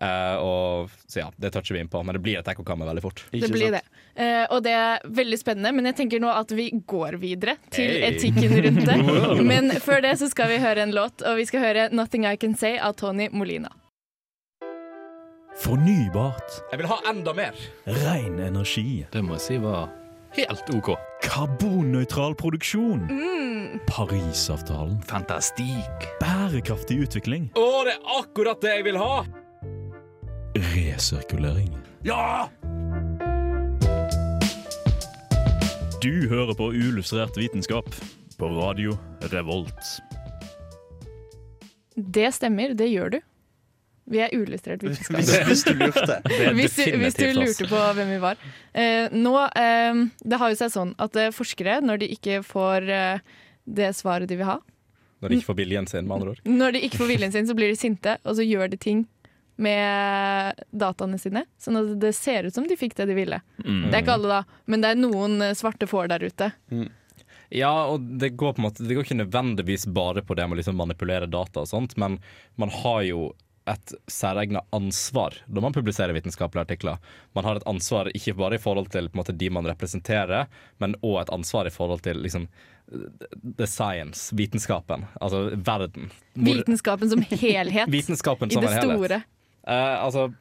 [0.00, 3.02] Uh, og Så ja, det toucher vi inn på, men det blir et ekkokammer veldig
[3.04, 3.20] fort.
[3.30, 3.84] Det blir sant?
[4.16, 4.22] det.
[4.24, 7.90] Uh, og det er veldig spennende, men jeg tenker nå at vi går videre til
[8.00, 8.14] Hey.
[8.14, 9.44] etikken rundt det.
[9.52, 12.36] Men før det så skal vi høre en låt, og vi skal høre 'Nothing I
[12.36, 13.68] Can Say' av Tony Molina.
[15.62, 16.56] Fornybart.
[16.72, 17.58] Jeg vil ha enda mer!
[17.86, 19.04] Ren energi.
[19.12, 19.92] Det må jeg si var
[20.34, 20.88] helt OK.
[21.22, 23.04] Karbonnøytral produksjon.
[23.06, 23.78] Mm.
[23.86, 24.98] Parisavtalen.
[25.06, 26.08] Fantastikk.
[26.18, 27.46] Bærekraftig utvikling.
[27.54, 29.22] Å, det er akkurat det jeg vil ha!
[30.72, 31.70] Resirkulering.
[32.02, 32.48] Ja!
[36.02, 37.86] Du hører på Uillustrert vitenskap
[38.34, 38.98] på radio
[39.30, 39.98] Revolt.
[41.94, 43.22] Det stemmer, det gjør du.
[44.12, 45.18] Vi er uillustrert vitenskap.
[45.22, 46.18] Hvis, hvis du lurte.
[46.58, 48.42] Hvis du, hvis du lurte på hvem vi var.
[48.72, 52.90] Eh, nå, eh, det har jo seg sånn at eh, forskere, når de ikke får
[52.92, 53.32] eh,
[53.64, 54.58] det svaret de vil ha,
[55.22, 56.44] Når de ikke får viljen sin, med andre ord.
[56.44, 59.04] når de ikke får viljen sin, så blir de sinte, og så gjør de ting
[59.62, 63.38] med dataene sine, sånn at det ser ut som de fikk det de ville.
[63.62, 63.84] Mm.
[63.90, 66.50] Det er ikke alle, da, men det er noen eh, svarte får der ute.
[67.52, 70.56] Ja, og det går på en måte Det går ikke nødvendigvis bare på det med
[70.56, 72.16] å liksom manipulere data og sånt, men
[72.56, 73.26] man har jo
[73.70, 76.96] et særegna ansvar når man publiserer vitenskapelige artikler.
[77.36, 80.48] Man har et ansvar ikke bare i forhold til måte, de man representerer,
[80.82, 82.48] men òg et ansvar i forhold til liksom
[83.58, 86.10] the science, vitenskapen, altså verden.
[86.34, 89.22] Hvor- Vitenskapen som helhet Vitenskapen i det store.
[89.66, 90.32] Eh, altså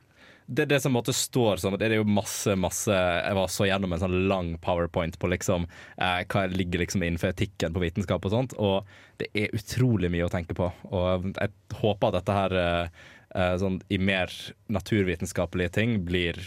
[0.46, 3.94] det, det som måtte står sånn, det er jo masse, masse Jeg var så gjennom
[3.94, 8.34] en sånn lang powerpoint på liksom eh, hva ligger liksom innenfor etikken på vitenskap og
[8.34, 8.90] sånt, og
[9.22, 10.68] det er utrolig mye å tenke på.
[10.92, 13.02] Og jeg håper at dette her eh,
[13.36, 14.34] eh, sånn i mer
[14.74, 16.40] naturvitenskapelige ting blir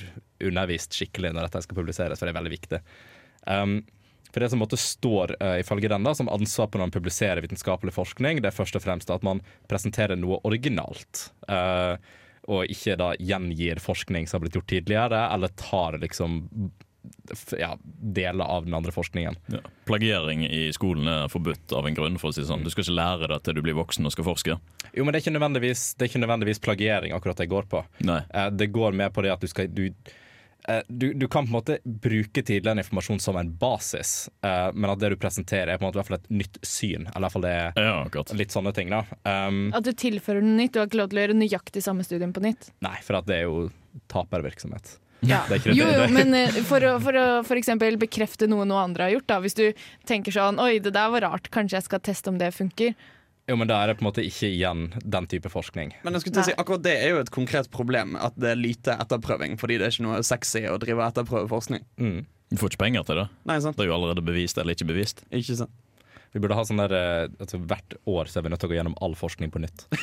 [0.45, 2.81] undervist skikkelig når dette skal publiseres, for det er veldig viktig.
[3.47, 3.79] Um,
[4.35, 7.45] for det som måtte står uh, ifølge den da, som ansvar på når man publiserer
[7.45, 11.29] vitenskapelig forskning, det er først og fremst at man presenterer noe originalt.
[11.47, 11.95] Uh,
[12.45, 16.43] og ikke da gjengir forskning som har blitt gjort tidligere, eller tar liksom
[17.59, 19.37] ja, deler av den andre forskningen.
[19.53, 19.61] Ja.
[19.85, 22.19] Plagiering i skolen er forbudt av en grunn.
[22.21, 22.65] for å si sånn.
[22.65, 24.59] Du skal ikke lære det til du blir voksen og skal forske.
[24.93, 27.85] Jo, men det er ikke nødvendigvis, det er ikke nødvendigvis plagiering akkurat det går på.
[28.09, 28.21] Nei.
[28.33, 29.89] Eh, det går med på det at du skal du,
[30.89, 35.01] du, du kan på en måte bruke tidligere informasjon som en basis, uh, men at
[35.03, 37.05] det du presenterer er på en måte i hvert fall et nytt syn.
[37.11, 38.89] Eller i hvert fall det er Ja, litt sånne ting.
[38.95, 39.03] da.
[39.29, 40.73] Um, At du tilfører noe nytt.
[40.73, 42.71] Du har ikke lov til å gjøre nøyaktig samme studien på nytt.
[42.85, 43.67] nei, for at det er jo
[44.13, 44.99] tapervirksomhet.
[45.25, 45.43] Ja.
[45.49, 48.83] Det er Jo, jo, men eh, for å, for å for eksempel bekrefte noe noe
[48.85, 49.39] andre har gjort, da.
[49.45, 49.67] Hvis du
[50.09, 52.93] tenker sånn Oi, det der var rart, kanskje jeg skal teste om det funker.
[53.45, 55.93] Jo, men da er det på en måte ikke igjen den type forskning.
[56.05, 58.55] Men jeg skulle til å si, akkurat det er jo et konkret problem, at det
[58.55, 59.59] er lite etterprøving.
[59.61, 61.85] Fordi det er ikke noe sexy å drive etterprøveforskning.
[61.85, 62.25] etterprøve forskning.
[62.25, 62.31] Mm.
[62.55, 63.27] Du får ikke penger til det.
[63.51, 63.77] Nei, sant?
[63.77, 65.25] Det er jo allerede bevist eller ikke bevist.
[65.35, 65.73] Ikke sant?
[66.35, 68.73] Vi burde ha sånn der, eh, altså Hvert år så er vi nødt til å
[68.73, 69.87] gå gjennom all forskning på nytt.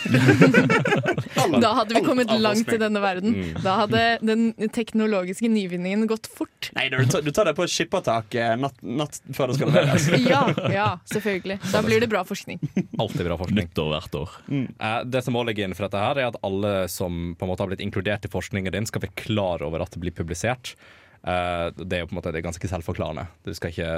[1.52, 2.78] Da hadde vi kommet kommet all langt forskning.
[2.78, 3.34] i denne verden.
[3.36, 3.62] Mm.
[3.64, 6.70] Da hadde den teknologiske nyvinningen gått fort.
[6.78, 10.08] Nei, du tar, du tar det på skippertak eh, natt, natt før det skal leveres.
[10.22, 11.60] Ja, ja, selvfølgelig.
[11.74, 12.62] Da blir det bra forskning.
[13.00, 13.60] Alltid bra forskning.
[13.66, 14.38] Nyttår hvert år.
[14.48, 14.66] Mm.
[15.12, 17.66] Det som må ligge inn for dette her, er at alle som på en måte
[17.66, 20.76] har blitt inkludert i forskningen din, skal være klar over at det blir publisert.
[21.22, 23.28] Eh, det er jo på en måte det er ganske selvforklarende.
[23.46, 23.92] Du, skal ikke,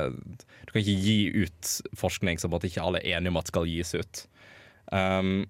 [0.67, 3.67] du kan ikke gi ut forskning som at ikke alle er enige om at skal
[3.69, 4.23] gis ut.
[4.91, 5.45] Um,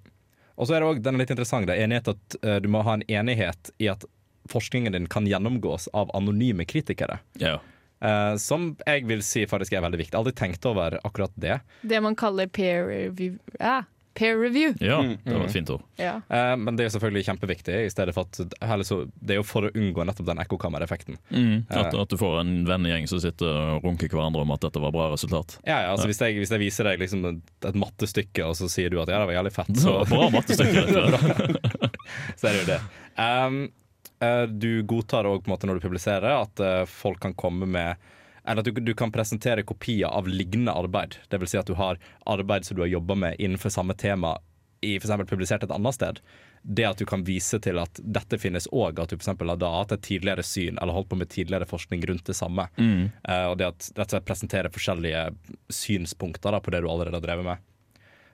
[0.53, 2.69] og så er det også, den er litt interessant, det er enighet at uh, du
[2.71, 4.05] må ha en enighet i at
[4.51, 7.17] forskningen din kan gjennomgås av anonyme kritikere.
[7.41, 7.57] Ja.
[8.03, 10.17] Uh, som jeg vil si faktisk er veldig viktig.
[10.19, 11.57] Aldri tenkt over akkurat det.
[11.81, 13.39] Det man kaller peer review.
[13.57, 13.81] Ja,
[14.13, 14.73] peer review.
[14.80, 15.17] ja, Mm.
[15.23, 15.82] det var et fint ord.
[15.97, 16.15] Ja.
[16.30, 17.76] Eh, men det er selvfølgelig kjempeviktig.
[17.86, 21.17] I stedet for at heller så, Det er jo for å unngå nettopp den ekkokammereffekten.
[21.69, 23.47] At, at du får en vennegjeng som sitter
[23.78, 25.58] og runker hverandre om at dette var bra resultat.
[25.65, 28.69] Ja, ja, altså Hvis, jeg, hvis jeg viser deg liksom et, et mattestykke, og så
[28.69, 30.86] sier du at ja, det var jævlig fett, Det var bra mattestykke.
[30.93, 31.93] dette.
[32.38, 32.82] så er det jo det.
[33.17, 33.62] Um,
[34.21, 37.95] eh, du godtar òg når du publiserer, at eh, folk kan komme med
[38.47, 41.15] eller at du, du kan presentere kopier av lignende arbeid.
[41.29, 44.38] Det vil si at du har arbeid som du har jobba med innenfor samme tema
[44.84, 46.19] i eksempel publisert et annet sted.
[46.63, 49.71] Det at du kan vise til at dette finnes òg, at du eksempel har da
[49.77, 52.67] hatt et tidligere syn eller holdt på med tidligere forskning rundt det samme.
[53.23, 55.29] Eh, og det at rett og presentere forskjellige
[55.71, 57.69] synspunkter da, på det du allerede har drevet med.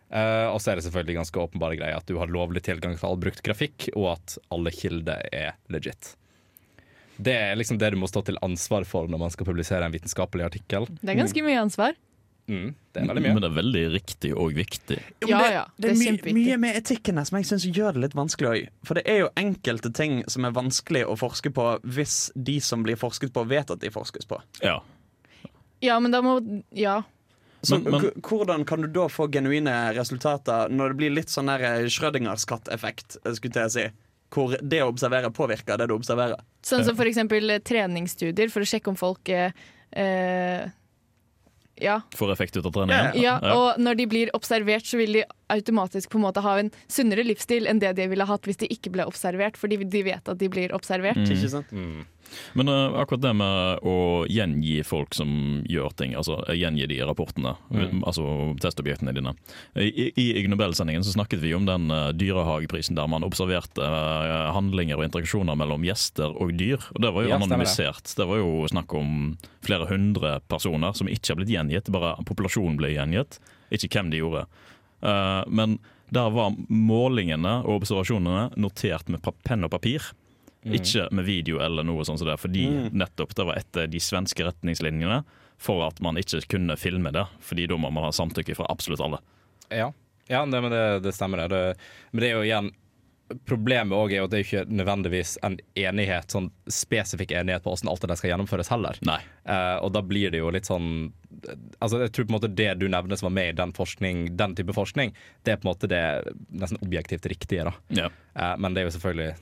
[0.10, 3.06] Uh, og så er det selvfølgelig ganske åpenbare greier at du har lovlig tilgang til
[3.06, 6.16] all brukt grafikk, og at alle kilder er legit.
[7.22, 9.92] Det er liksom det du må stå til ansvar for når man skal publisere en
[9.92, 10.86] vitenskapelig artikkel.
[11.02, 11.98] Det er ganske mye ansvar.
[12.50, 13.34] Mm, det er veldig mye.
[13.36, 14.96] Men det er veldig riktig og viktig.
[15.22, 17.38] Jo, men Ja, det, ja, det det er er my mye med etikken her som
[17.38, 18.70] jeg syns gjør det litt vanskelig òg.
[18.88, 22.82] For det er jo enkelte ting som er vanskelig å forske på hvis de som
[22.88, 24.42] blir forsket på, vet at de forskes på.
[24.64, 24.80] Ja.
[25.82, 26.40] Ja, men da må
[26.74, 27.04] Ja.
[27.62, 31.50] Så Men- men- hvordan kan du da få genuine resultater når det blir litt sånn
[31.90, 33.90] Schrødingers katt-effekt, skulle jeg si?
[34.30, 36.42] Hvor det å observere påvirker det du observerer.
[36.66, 39.56] Sånn som eksempel eh, treningsstudier for å sjekke om folk eh,
[39.92, 40.68] eh,
[41.80, 42.02] Ja.
[42.20, 43.16] Får effekt ut av treningen.
[43.16, 43.38] ja.
[43.56, 47.24] Og når de blir observert, så vil de automatisk på en måte ha en sunnere
[47.24, 50.38] livsstil enn det de ville hatt hvis de ikke ble observert, fordi de vet at
[50.38, 51.24] de blir observert.
[51.24, 51.72] Ikke sant?
[51.72, 52.04] Mm.
[52.58, 53.96] Men uh, akkurat det med å
[54.30, 58.02] gjengi folk som gjør ting, altså eh, gjengi de rapportene, Mm.
[58.04, 58.24] altså
[58.62, 59.32] testobjektene dine.
[59.78, 64.50] I, i Ig Nobel-sendingen så snakket vi om den uh, dyrehageprisen der man observerte uh,
[64.56, 66.82] handlinger og interaksjoner mellom gjester og dyr.
[66.96, 68.04] Og det var jo Ja, anonymisert.
[68.10, 68.16] det.
[68.18, 68.28] Det.
[68.30, 72.94] var jo snakk om flere hundre personer som ikke har blitt gjengitt, bare populasjonen ble
[72.96, 73.40] gjengitt,
[73.72, 74.46] ikke hvem de gjorde.
[75.04, 75.78] Uh, men
[76.12, 80.10] der var målingene og observasjonene notert med penn og papir.
[80.64, 85.22] Ikke med video eller noe sånt det, fordi nettopp det var etter de svenske retningslinjene
[85.60, 89.04] for at man ikke kunne filme det, fordi da må man ha samtykke fra absolutt
[89.04, 89.20] alle.
[89.72, 89.92] Ja,
[90.28, 91.50] ja det, men det, det stemmer det.
[91.56, 91.90] det.
[92.12, 92.72] Men det er jo igjen
[93.46, 97.70] Problemet også er jo at det er ikke nødvendigvis en enighet, sånn spesifikk enighet på
[97.70, 98.98] hvordan alt det skal gjennomføres heller.
[99.06, 101.12] Eh, og da blir det jo litt sånn
[101.78, 104.24] Altså Jeg tror på en måte det du nevner som var med i den, forskning,
[104.40, 105.14] den type forskning,
[105.46, 106.02] det er på en måte det
[106.50, 107.70] nesten objektivt riktige.
[107.70, 108.10] da Ja.
[108.34, 109.36] Eh, Men det er jo selvfølgelig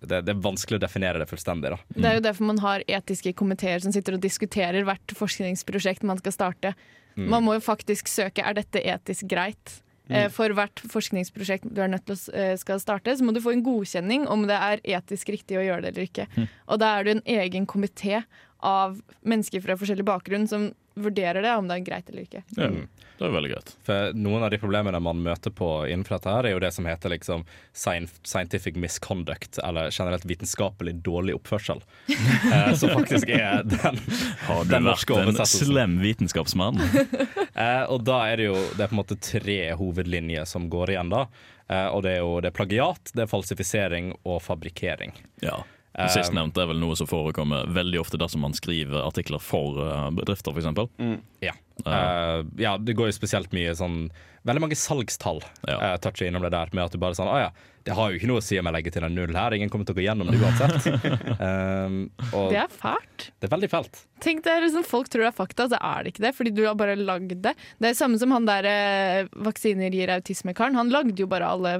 [0.00, 1.74] det, det er vanskelig å definere det fullstendig.
[1.74, 6.06] da Det er jo derfor man har etiske komiteer som sitter og diskuterer hvert forskningsprosjekt
[6.08, 6.74] man skal starte.
[7.20, 9.80] Man må jo faktisk søke er dette etisk greit.
[10.10, 10.26] Mm.
[10.34, 13.52] For hvert forskningsprosjekt du er nødt til å eh, skal starte, så må du få
[13.54, 16.26] en godkjenning om det er etisk riktig å gjøre det eller ikke.
[16.66, 18.24] Og da er du en egen komité
[18.66, 20.70] av mennesker fra forskjellig bakgrunn som
[21.04, 22.44] vurderer det, om det er greit eller ikke.
[22.56, 22.72] ja.
[23.20, 23.70] Det er veldig greit.
[23.84, 26.86] For noen av de problemene man møter på innenfor dette her, er jo det som
[26.88, 27.42] heter liksom
[27.76, 31.84] scientific misconduct, eller generelt vitenskapelig dårlig oppførsel.
[32.50, 33.98] Eh, som faktisk er den,
[34.46, 36.80] Har du den vært en slem vitenskapsmann?
[37.60, 40.94] Eh, og da er det jo det er på en måte tre hovedlinjer som går
[40.94, 41.24] igjen, da.
[41.68, 45.12] Eh, og det er jo det er plagiat, det er falsifisering og fabrikkering.
[45.44, 45.58] Ja.
[45.90, 50.54] Sistnevnt er vel noe som forekommer veldig ofte dersom man skriver artikler for eh, bedrifter,
[50.54, 51.18] f.eks.
[51.42, 51.56] Ja.
[51.80, 54.10] Uh, ja, det går jo spesielt mye sånn
[54.44, 55.78] Veldig mange salgstall Ja.
[55.80, 57.46] uh, toucher innom det der, med at du bare sånn Å ja,
[57.88, 59.72] det har jo ikke noe å si om jeg legger til en null her, ingen
[59.72, 60.90] kommer til å gå gjennom det uansett.
[61.40, 61.96] um,
[62.36, 63.26] og Det det er fælt.
[63.40, 64.02] er veldig fælt.
[64.20, 66.34] Tenk det er liksom, Folk tror det er fakta, så er det ikke det.
[66.36, 67.54] Fordi du har bare lagd det.
[67.80, 70.76] Det er samme som han der eh, vaksiner gir autisme-karen.
[70.76, 71.78] Han lagde jo bare alle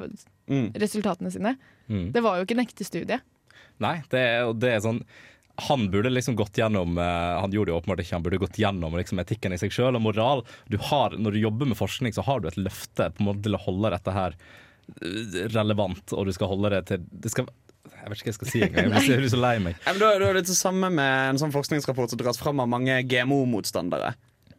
[0.51, 0.73] Mm.
[0.83, 1.53] resultatene sine.
[1.87, 2.09] Mm.
[2.17, 3.21] Det var jo ikke en ekte studie.
[3.81, 5.03] Nei, det er, det er sånn
[5.61, 8.95] han burde liksom gått gjennom eh, Han gjorde det åpenbart ikke, han burde gått gjennom
[8.97, 10.41] liksom, etikken i seg sjøl og moral.
[10.73, 13.45] Du har, når du jobber med forskning, så har du et løfte på en måte
[13.45, 17.51] til å holde dette her eh, relevant, og du skal holde det til det skal,
[17.91, 18.91] Jeg vet ikke hva jeg skal si engang.
[19.05, 19.77] Jeg blir så- lei meg.
[19.87, 22.71] Ja, da, da er det det samme med en sånn forskningsrapport som dras fram av
[22.71, 24.15] mange GMO-motstandere.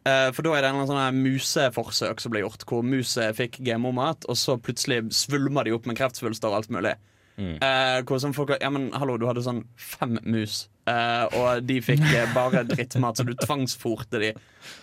[0.06, 3.58] Eh, for da er det en sånn museforsøk som ble gjort, hvor mus eh, fikk
[3.66, 6.94] GMO-mat, og så plutselig svulma de opp med kreftsvulster og alt mulig.
[7.40, 11.78] Eh, hvor som folk, ja, men hallo, du hadde sånn fem mus, eh, og de
[11.84, 14.32] fikk eh, bare drittmat, så du tvangsfòrte de.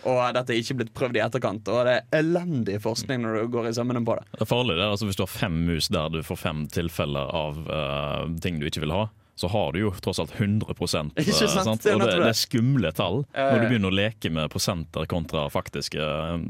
[0.09, 1.69] Og dette er ikke blitt prøvd i etterkant.
[1.69, 4.25] Og det er elendig forskning når du går i sømmene på det.
[4.33, 6.65] Det er farlig det, er, altså Hvis du har fem mus der du får fem
[6.73, 9.07] tilfeller av uh, ting du ikke vil ha,
[9.39, 11.13] så har du jo tross alt 100 Ikke sant?
[11.15, 11.83] sant?
[11.85, 12.27] Det Og det, det.
[12.27, 16.41] er skumle tall når du begynner å leke med prosenter kontra faktiske eh,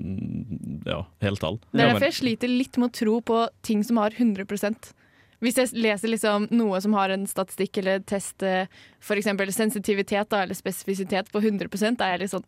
[0.89, 1.59] ja, heltall.
[1.69, 4.47] Det er derfor jeg sliter litt med å tro på ting som har 100
[5.39, 8.67] Hvis jeg leser liksom noe som har en statistikk eller test, eh,
[8.99, 9.29] f.eks.
[9.55, 12.47] sensitivitet da, eller spesifisitet på 100 da er jeg litt sånn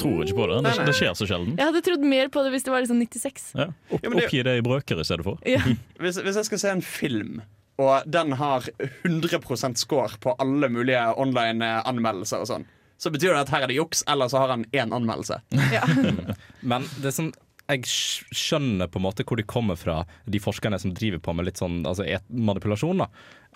[0.00, 0.56] Tror ikke på det.
[0.66, 1.52] Det, det skjer så sjelden.
[1.54, 3.44] Jeg hadde trodd mer på det hvis det var liksom 96.
[3.54, 3.66] Ja.
[3.92, 5.38] Opp, Ja, det- oppgi det i brøker i stedet for.
[5.46, 5.60] Ja.
[6.02, 7.42] Hvis, hvis jeg skal se en film,
[7.78, 8.66] og den har
[9.04, 12.64] 100% score på alle mulige online-anmeldelser og sånn,
[13.00, 15.38] så betyr det at her er det juks, eller så har han én anmeldelse.
[15.72, 15.84] Ja.
[16.72, 17.30] Men det som
[17.70, 17.86] jeg
[18.34, 21.60] skjønner på en måte hvor de kommer fra, de forskerne som driver på med litt
[21.60, 23.06] sånn altså manipulasjon.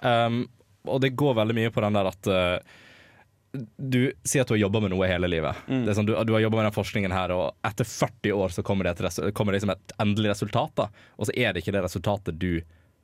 [0.02, 0.44] Um,
[0.84, 2.80] og det går veldig mye på den der at uh,
[3.76, 5.60] du sier at du har jobba med noe hele livet.
[5.66, 8.54] Det er sånn, du, du har jobba med den forskningen her, og etter 40 år
[8.54, 10.74] så kommer det et, kommer det liksom et endelig resultat.
[10.80, 10.88] da.
[11.18, 12.50] Og så er det ikke det resultatet du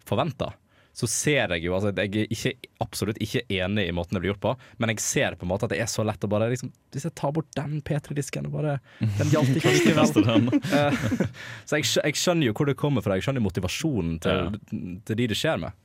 [0.08, 0.56] forventer.
[0.96, 4.32] Så ser jeg jo altså Jeg er ikke, absolutt ikke enig i måten det blir
[4.32, 6.50] gjort på, men jeg ser på en måte at det er så lett å bare
[6.50, 8.78] liksom, Hvis jeg tar bort den P3-disken og bare
[9.20, 10.50] Den gjaldt ikke likevel.
[10.70, 11.04] Eh,
[11.68, 13.16] så jeg, jeg skjønner jo hvor det kommer fra.
[13.18, 14.58] Jeg skjønner motivasjonen til,
[15.06, 15.78] til de det skjer med.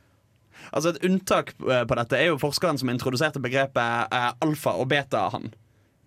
[0.72, 4.90] Altså Et unntak eh, på dette er jo forskeren som introduserte begrepet eh, alfa og
[4.92, 5.52] beta-han.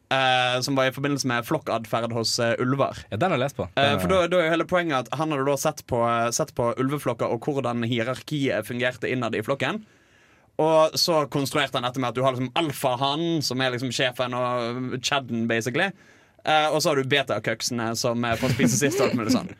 [0.08, 2.96] Eh, som var i forbindelse med flokkatferd hos uh, ulver.
[3.10, 3.66] Ja, Den har jeg lest på.
[3.76, 6.00] Uh, for da, da er jo hele poenget at Han hadde da sett på,
[6.32, 9.82] sett på ulveflokker og hvordan hierarkiet fungerte innad i flokken.
[10.58, 14.32] Og så konstruerte han dette med at du har liksom alfahannen, som er liksom sjefen,
[14.34, 15.92] og chadden, basically.
[16.42, 18.98] Og så har du beta-køksene, som får spise sist.
[18.98, 19.52] og alt mulig sånn.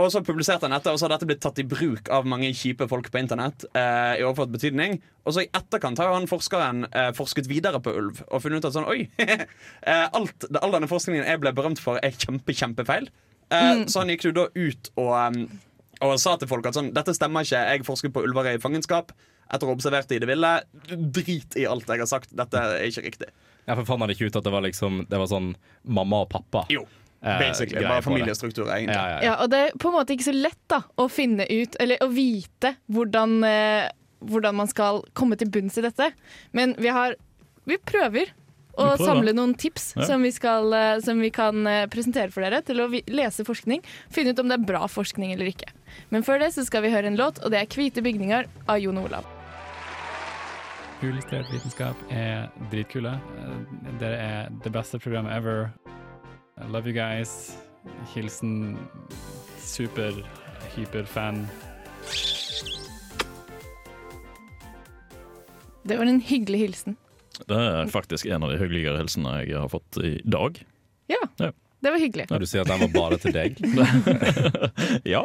[0.00, 2.48] Og så publiserte han dette, og så har dette blitt tatt i bruk av mange
[2.56, 3.66] kjipe folk på internett.
[3.76, 4.94] Eh, i overført betydning
[5.26, 8.70] Og så i etterkant har han forskeren eh, forsket videre på ulv og funnet ut
[8.70, 9.04] at sånn Oi!
[9.26, 13.10] eh, alt all denne forskningen jeg ble berømt for, er kjempe, kjempefeil.
[13.52, 15.44] Eh, Så han gikk jo da ut og, um,
[16.02, 17.60] og sa til folk at sånn Dette stemmer ikke.
[17.74, 19.12] Jeg forsket på ulver i fangenskap.
[19.52, 20.52] Etter å ha observert det i det ville.
[20.88, 22.32] Drit i alt jeg har sagt.
[22.36, 23.28] Dette er ikke riktig.
[23.68, 25.52] Ja, for fant han ikke ut at det var liksom Det var sånn
[25.86, 26.64] mamma og pappa?
[26.72, 26.82] Jo.
[27.22, 27.86] Eh, Basically.
[27.86, 28.94] Bare familiestruktur, egentlig.
[28.96, 29.24] Ja, ja, ja.
[29.30, 31.98] Ja, og det er på en måte ikke så lett da, å finne ut, eller
[32.02, 33.88] å vite hvordan, eh,
[34.24, 36.12] hvordan man skal komme til bunns i dette.
[36.52, 37.16] Men vi har
[37.64, 38.26] Vi prøver
[38.74, 39.06] å Vi prøver.
[39.06, 40.02] samle noen tips Ja.
[40.04, 43.84] som, vi skal, eh, som vi kan eh, presentere for dere til å lese forskning.
[44.10, 45.70] Finne ut om det er bra forskning eller ikke.
[46.10, 48.80] Men før det så skal vi høre en låt, og det er 'Hvite bygninger' av
[48.80, 49.24] Jon Olav.
[51.02, 53.18] Uillustrert vitenskap er dritkule.
[53.84, 55.70] Det Dere er det beste programmet ever.
[56.62, 57.56] I love you guys.
[58.14, 58.76] Hilsen
[59.58, 60.12] super,
[60.76, 61.46] hyperfan.
[65.82, 66.96] Det var en hyggelig hilsen.
[67.48, 70.60] Det er faktisk en av de hyggeligere hilsenene jeg har fått i dag.
[71.10, 71.50] Ja, Ja.
[71.82, 72.26] det var hyggelig.
[72.30, 73.58] Ja, du sier at den var bare til deg.
[75.14, 75.24] Ja.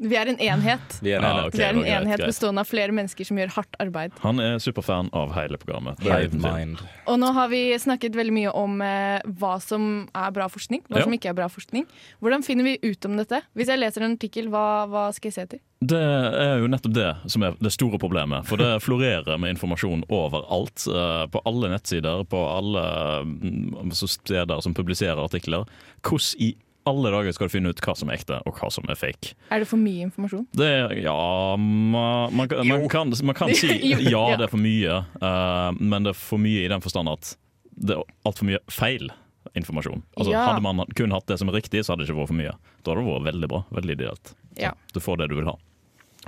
[0.00, 0.94] Vi er en enhet.
[1.04, 1.46] Vi er en Ja, enhet.
[1.50, 2.30] ok, Vi er en greit, enhet greit.
[2.32, 4.12] bestående av flere mennesker som gjør hardt arbeid.
[4.22, 6.00] Han er superfan av hele programmet.
[6.32, 6.78] Mind.
[7.06, 10.98] Og nå har vi snakket veldig mye om eh, hva som er bra forskning, hva
[10.98, 11.04] Ja.
[11.04, 11.84] som ikke er bra forskning.
[12.22, 13.42] Hvordan finner vi ut om dette?
[13.54, 15.60] Hvis jeg leser en artikkel, hva, hva skal jeg se etter?
[15.82, 18.44] Det er jo nettopp det som er det store problemet.
[18.48, 20.86] For det florerer med informasjon overalt.
[20.88, 22.84] eh, På alle nettsider, på alle
[23.24, 25.68] mm, steder som publiserer artikler.
[26.02, 26.54] Hvordan i
[26.88, 29.34] alle dager skal du finne ut hva som er ekte, og hva som er fake?
[29.52, 30.46] Er det for mye informasjon?
[30.56, 31.16] Det er, ja
[31.56, 34.36] man, man, kan- man, kan, man kan si ja, ja.
[34.40, 37.34] det er for mye, Uh, men det er for mye i den forstand at
[37.80, 39.10] det er altfor mye feil
[39.56, 40.02] informasjon.
[40.16, 40.44] Altså, Ja.
[40.50, 42.52] Hadde man kun hatt det som er riktig, så hadde det ikke vært for mye.
[42.84, 43.60] Da hadde det vært veldig bra.
[43.72, 44.32] Veldig ideelt.
[44.60, 44.72] Ja.
[44.94, 45.56] Du får det du vil ha.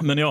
[0.00, 0.30] Men ja,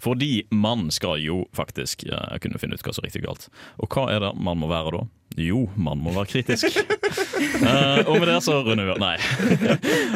[0.00, 3.48] fordi man skal jo faktisk uh, kunne finne ut hva som er riktig og galt.
[3.84, 5.02] Og hva er det man må være da?
[5.40, 6.76] Jo, man må være kritisk.
[6.82, 9.00] uh, og med det så runder vi av.
[9.00, 9.16] Nei.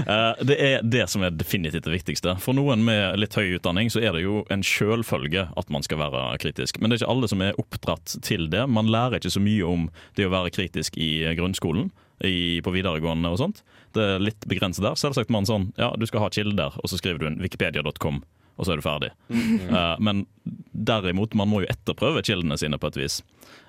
[0.04, 2.36] Uh, det er det som er definitivt det viktigste.
[2.42, 6.02] For noen med litt høy utdanning så er det jo en selvfølge at man skal
[6.02, 6.80] være kritisk.
[6.80, 8.66] Men det er ikke alle som er oppdratt til det.
[8.68, 11.92] Man lærer ikke så mye om det å være kritisk i grunnskolen.
[12.24, 13.58] I, på videregående og sånt.
[13.92, 14.94] Det er litt begrenset der.
[14.96, 18.22] Selvsagt man sånn, ja, du skal ha kilder, og så skriver du en wikipedia.com,
[18.56, 19.10] og så er du ferdig.
[19.30, 20.24] Eh, men
[20.72, 23.20] derimot, man må jo etterprøve kildene sine på et vis.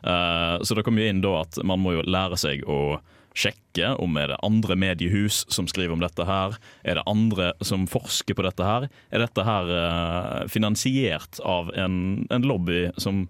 [0.06, 3.00] Uh, så det kommer jo inn da at man må jo lære seg å
[3.38, 6.56] sjekke om er det andre mediehus som skriver om dette her.
[6.88, 8.88] Er det andre som forsker på dette her?
[9.14, 13.26] Er dette her uh, finansiert av en, en lobby som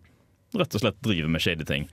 [0.55, 1.89] rett og slett driver med shady ting?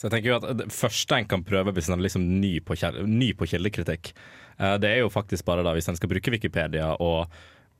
[0.00, 2.54] Så jeg tenker jo at Det første en kan prøve hvis en er liksom ny
[2.64, 4.14] på, kjel- ny på kildekritikk,
[4.56, 7.28] eh, det er jo faktisk bare da hvis en skal bruke Wikipedia og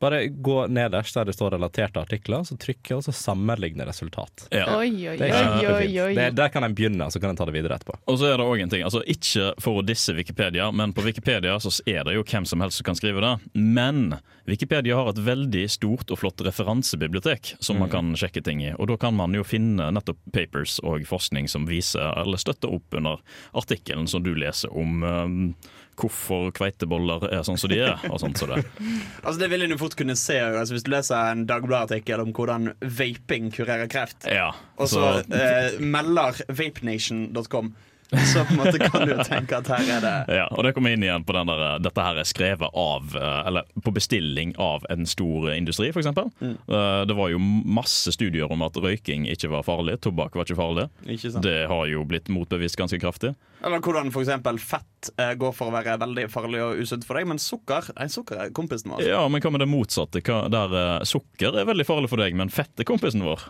[0.01, 4.47] bare gå nederst der det står relaterte artikler, så trykker og så sammenligne resultat.
[4.51, 4.67] Ja.
[4.79, 6.01] Oi, oi, Det er oi, oi, kjempefint.
[6.07, 6.15] oi.
[6.17, 7.99] Det, der kan en begynne, så kan en ta det videre etterpå.
[8.09, 11.05] Og så er det også en ting, altså Ikke for å disse Wikipedia, men på
[11.05, 13.35] Wikipedia så er det jo hvem som helst som kan skrive det.
[13.55, 14.17] Men
[14.49, 18.73] Wikipedia har et veldig stort og flott referansebibliotek som man kan sjekke ting i.
[18.79, 22.97] Og da kan man jo finne nettopp papers og forskning som viser eller støtter opp
[22.97, 23.21] under
[23.53, 25.55] artikkelen som du leser om um,
[26.01, 28.01] hvorfor kveiteboller er sånn som de er.
[28.09, 28.63] og sånt som det.
[29.25, 32.33] Altså Det vil en jo fort kunne se altså, hvis du leser en Dagbladet-artikkel om
[32.37, 37.73] hvordan vaping kurerer kreft, Ja, og så eh, melder vapenation.com,
[38.33, 40.73] så på en måte kan du jo tenke at her er det Ja, og det
[40.77, 44.55] kommer inn igjen på den der Dette her er skrevet av eh, Eller på bestilling
[44.61, 46.11] av en stor industri, f.eks.
[46.41, 46.57] Mm.
[46.67, 49.99] Uh, Det var jo masse studier om at røyking ikke var farlig.
[50.03, 50.89] Tobakk var ikke farlig.
[51.07, 51.45] Ikke sant?
[51.47, 53.35] Det har jo blitt motbevist ganske kraftig.
[53.65, 57.29] Eller hvordan eksempel fett eh, går for å være veldig farlig og usunt for deg,
[57.31, 59.05] men sukker Nei, sukker er kompisen vår.
[59.09, 60.23] Ja, men hva med det motsatte?
[60.25, 63.49] Hva, der eh, Sukker er veldig farlig for deg, men fett er kompisen vår.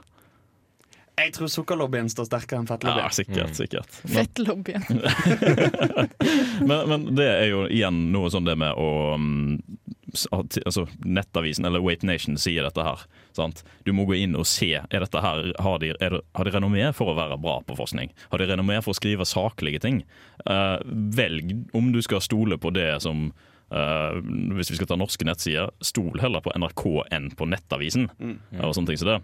[1.21, 3.05] Jeg tror sukkerlobbyen står sterkere enn fettlobbyen.
[3.05, 3.97] Ja, sikkert, sikkert.
[4.05, 4.85] Men, Fettlobbyen.
[6.69, 9.59] men, men det er jo igjen noe sånn det med å mm,
[10.33, 13.05] altså, Nettavisen eller Wait Nation sier dette her.
[13.37, 13.63] Sant?
[13.85, 14.73] Du må gå inn og se.
[14.81, 18.13] Er dette her, har, de, er har de renommé for å være bra på forskning?
[18.33, 20.03] Har de renommé for å skrive saklige ting?
[20.47, 23.31] Uh, velg om du skal stole på det som
[23.71, 24.17] Uh,
[24.57, 26.83] Hvis vi skal ta norske nettsider, stol heller på NRK
[27.15, 28.09] enn på Nettavisen.
[28.59, 29.19] Og sånne ting som det.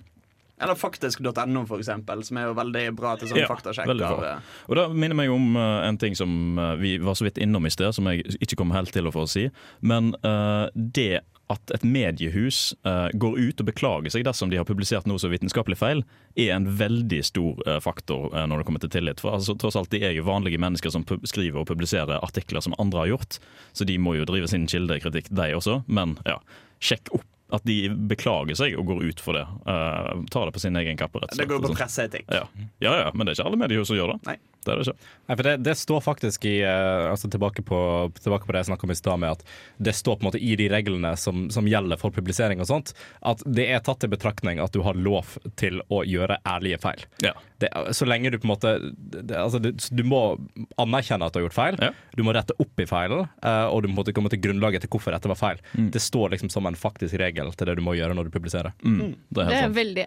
[0.62, 3.92] Eller faktisk.no, for eksempel, som er jo veldig bra til sånn Ja, faktasjekk.
[3.92, 7.40] eh, Og Det minner meg om uh, en ting som uh, vi var så vidt
[7.42, 9.50] innom i sted, som jeg ikke kom helt til å få si.
[9.84, 14.66] Men uh, det at et mediehus eh, går ut og beklager seg dersom de har
[14.66, 16.00] publisert noe så vitenskapelig feil,
[16.34, 19.22] er en veldig stor faktor når det kommer til tillit.
[19.22, 22.74] For altså, tross alt, De er jo vanlige mennesker som skriver og publiserer artikler som
[22.82, 23.38] andre har gjort,
[23.78, 25.84] så de må jo drive sin kildekritikk, de også.
[25.86, 26.40] Men ja,
[26.82, 27.76] sjekk opp at de
[28.11, 29.44] beklager seg og går ut for det.
[29.68, 31.22] Uh, tar det på sin egen kappe.
[31.30, 32.26] Det går på presseetikk.
[32.32, 32.47] Ja.
[32.82, 34.18] ja, ja, men det er ikke alle mediehus som gjør det.
[34.26, 34.38] Nei.
[34.66, 35.10] Det er det ikke.
[35.26, 37.78] Nei, for det, det står faktisk i eh, altså tilbake, på,
[38.18, 39.44] tilbake på det jeg snakka om i stad, med at
[39.78, 42.92] det står på en måte i de reglene som, som gjelder for publisering og sånt,
[43.26, 47.06] at det er tatt i betraktning at du har lov til å gjøre ærlige feil.
[47.24, 47.32] Ja.
[47.62, 50.18] Det, så lenge du på en måte det, altså Du må
[50.82, 51.92] anerkjenne at du har gjort feil, Ja.
[52.18, 55.14] du må rette opp i feilen, eh, og du må komme til grunnlaget til hvorfor
[55.16, 55.62] dette var feil.
[55.94, 58.74] Det står liksom som en faktisk regel til det du må gjøre når du publiserer.
[58.84, 59.76] Mm, det er Det er sant.
[59.78, 60.06] veldig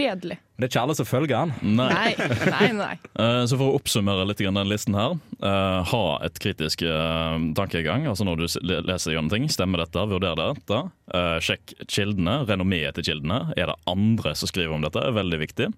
[0.00, 0.36] redelig.
[0.54, 1.52] Men det er ikke alle som følger han.
[1.62, 1.88] Nei.
[1.90, 2.92] Nei, nei, nei.
[3.24, 5.16] Eh, Så for å oppsummere litt den listen her.
[5.42, 8.06] eh, ha et kritisk eh, tankegang.
[8.10, 8.46] Altså når du
[8.86, 9.48] leser gjennom ting.
[9.50, 10.04] Stemmer dette?
[10.10, 10.82] Vurder dette.
[11.14, 12.40] Eh, sjekk kildene.
[12.48, 13.52] Renommeet til kildene.
[13.56, 15.02] Er det andre som skriver om dette?
[15.02, 15.70] er veldig viktig.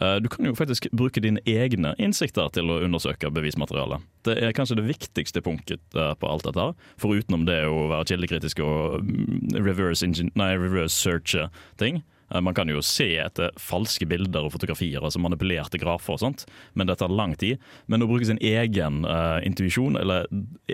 [0.00, 4.00] Eh, Du kan jo faktisk bruke dine egne innsikter til å undersøke bevismaterialet.
[4.24, 6.56] Det er kanskje det viktigste punktet på alt dette.
[6.60, 12.00] her Forutenom det å være kildekritisk og mm, reverse, nei, reverse searche ting.
[12.32, 16.46] Eh, Man kan jo se etter falske bilder og fotografier, altså manipulerte grafer og sånt,
[16.74, 17.60] men det tar lang tid.
[17.86, 20.26] Men å bruke sin egen uh, intuisjon eller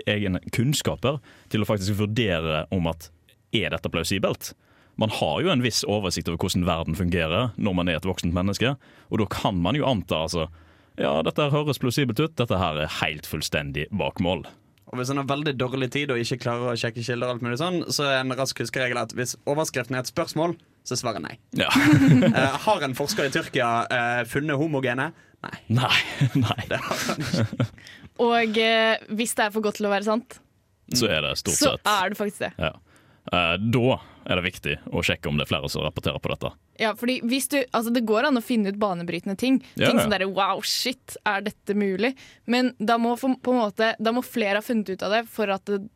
[0.05, 1.19] egen kunnskaper
[1.51, 3.11] til å faktisk vurdere om at
[3.55, 4.53] er dette plausibelt?
[4.99, 8.35] Man har jo en viss oversikt over hvordan verden fungerer når man er et voksent
[8.35, 8.75] menneske,
[9.09, 10.49] og da kan man jo anta altså
[10.99, 14.43] ja, dette her høres plausibelt ut, dette her er helt fullstendig bakmål.
[14.89, 17.45] Og Hvis en har veldig dårlig tid og ikke klarer å sjekke kilder, og alt
[17.45, 20.57] mulig sånn, så er en rask huskeregel at hvis overskriften er et spørsmål,
[20.87, 21.35] så svarer nei.
[21.57, 21.69] Ja.
[21.69, 25.11] uh, har en forsker i Tyrkia uh, funnet homogene?
[25.45, 25.57] Nei.
[25.71, 25.97] Nei.
[26.45, 26.59] Nei.
[26.67, 27.67] Det har han ikke.
[28.19, 30.39] Og uh, hvis det er for godt til å være sant,
[30.91, 31.87] Så er det stort så sett.
[31.87, 32.53] er det faktisk det.
[32.59, 32.73] Ja.
[33.31, 33.99] Eh, Da
[34.29, 36.51] er det viktig å sjekke om det er flere som rapporterer på dette.
[36.79, 39.59] Ja, fordi hvis du, altså Det går an å finne ut banebrytende ting.
[39.75, 40.03] Ja, ting ja.
[40.05, 42.13] som derre wow, shit, er dette mulig?
[42.45, 45.23] Men da må, for, på en måte, da må flere ha funnet ut av det
[45.31, 45.89] for at, det,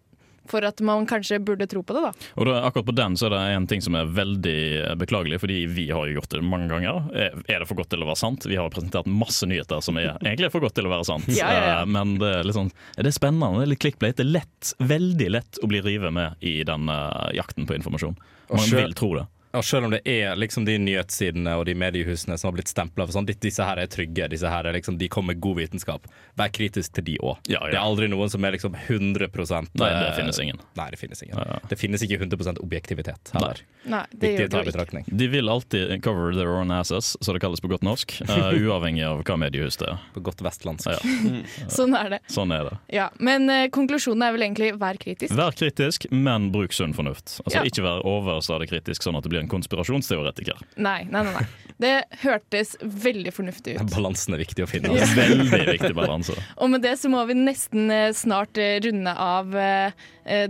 [0.49, 2.01] for at man kanskje burde tro på det.
[2.03, 2.11] da.
[2.35, 5.39] Og da, akkurat på den så er det en ting som er veldig eh, beklagelig,
[5.43, 7.03] fordi vi har jo gjort det mange ganger.
[7.13, 8.47] Er er det for godt til å være sant?
[8.49, 11.29] Vi har presentert masse nyheter som er egentlig for godt til å være sant.
[11.39, 11.77] Ja, ja, ja.
[11.81, 14.17] Eh, Men det er litt sånn Det er spennende, det er litt clickplate.
[14.19, 18.17] Det er lett, veldig lett å bli rive med i den eh, jakten på informasjon.
[18.53, 19.25] Man vil tro det.
[19.53, 23.05] Og selv om det er liksom de nyhetssidene og de mediehusene som har blitt stempla
[23.05, 25.57] for sånn, "Ditt- disse her er trygge, disse her er liksom, de kommer med god
[25.57, 27.37] vitenskap, vær kritisk til de òg.
[27.47, 27.71] Ja, ja.
[27.71, 30.59] Det er aldri noen som er liksom 100% Nei, det eh, finnes ingen.
[30.75, 31.37] Nei, det finnes ingen.
[31.37, 31.59] Ja, ja.
[31.69, 33.61] Det finnes ikke 100% objektivitet heller.
[33.85, 35.05] Nei, det Viktig å ta i betraktning.
[35.07, 38.15] De vil alltid cover their own asses, så det kalles på godt norsk.
[38.27, 39.99] Uh, uavhengig av hva mediehus det er.
[40.15, 40.87] På godt vestlandsk.
[40.89, 40.97] Ja.
[41.77, 42.19] Sånn er det.
[42.31, 42.77] Sånn er det.
[42.95, 45.35] Ja, Men uh, konklusjonen er vel egentlig vær kritisk.
[45.37, 47.39] Vær kritisk, men bruk sunn fornuft.
[47.45, 47.63] Altså Ja.
[47.69, 50.63] Ikke vær overstadig kritisk sånn at det blir en konspirasjonsteoretiker.
[50.75, 51.35] Nei, nei, nei.
[51.35, 51.45] nei.
[51.83, 53.93] Det hørtes veldig fornuftig ut.
[53.93, 54.93] Balansen er viktig å finne.
[54.93, 56.35] Det er Veldig viktig balanse.
[56.61, 59.91] Og med det så må vi nesten eh, snart eh, runde av eh,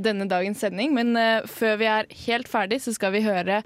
[0.04, 0.94] denne dagens sending.
[0.96, 1.18] Men
[1.50, 3.62] før vi er helt ferdig, så skal vi høre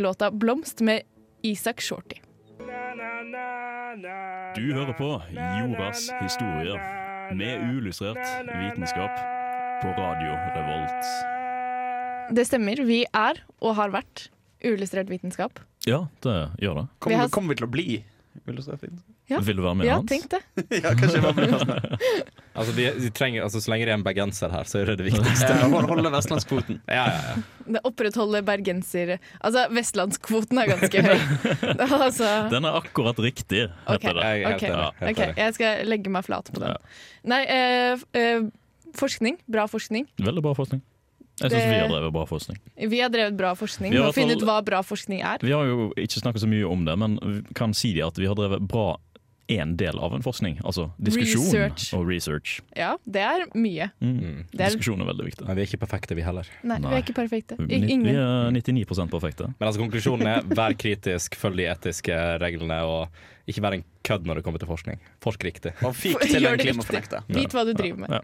[0.00, 1.06] låta 'Blomst' med
[1.46, 2.18] Isak Shorty.
[4.56, 6.80] Du hører på Jordas historier
[7.36, 8.20] med uillustrert
[8.50, 9.16] vitenskap
[9.82, 11.10] på Radio Revolt.
[12.34, 12.80] Det stemmer.
[12.88, 14.28] Vi er, og har vært,
[14.64, 15.60] uillustrert vitenskap.
[15.86, 16.86] Ja, det gjør det.
[17.06, 18.04] Vi har- Kommer, kommer vi til å bli
[18.46, 19.12] uillustrert vitenskap?
[19.26, 19.40] Ja.
[19.42, 20.10] Vil du være med, Ja, Hans?
[20.10, 20.40] tenk det.
[20.84, 21.98] ja, kanskje jeg var med.
[22.56, 24.94] Altså, de, de trenger, altså, så lenge det er en bergenser her, så er det
[25.02, 25.50] det viktigste.
[25.66, 26.78] Å Holde vestlandskvoten.
[26.88, 27.66] Ja, ja, ja.
[27.76, 29.18] Det opprettholder bergenser...
[29.44, 31.18] Altså, vestlandskvoten er ganske høy.
[31.84, 34.24] altså, Den er akkurat riktig, heter heter det.
[34.30, 34.70] Jeg okay.
[34.70, 35.10] helt Ok.
[35.10, 36.72] OK, jeg skal legge meg flat på den.
[36.72, 36.96] Ja.
[37.28, 38.48] Nei, eh, eh,
[38.96, 39.36] forskning.
[39.52, 40.08] Bra forskning.
[40.22, 40.80] Veldig bra forskning.
[41.36, 42.58] Jeg syns vi har drevet bra forskning.
[42.88, 43.92] Vi har drevet bra forskning.
[43.92, 45.38] Vi har fall- ut hva bra forskning er.
[45.44, 48.16] Vi har jo ikke snakket så mye om det, men vi kan si det at
[48.16, 48.96] vi har drevet bra
[49.48, 50.56] en del av en forskning.
[50.64, 51.94] Altså diskusjon Research.
[51.94, 52.60] og research.
[52.76, 53.90] Ja, det er mye.
[54.02, 54.16] Mm.
[54.18, 54.40] Mm.
[54.50, 55.46] Det er, Diskusjon er veldig viktig.
[55.46, 56.48] Men vi er ikke perfekte, vi heller.
[56.64, 57.54] nei, vi er ikke perfekte.
[57.60, 58.02] Ingen.
[58.02, 59.52] Vi er 99% perfekte.
[59.60, 63.08] Men altså, konklusjonen er vær kritisk, følg de etiske reglene, og
[63.46, 64.98] ikke vær en kødd når det kommer til forskning.
[65.22, 65.74] Forsk riktig.
[65.84, 67.22] Og fikk til gjør en det klimafornekter.
[67.28, 68.10] Vit hva du driver med.
[68.10, 68.20] Ja.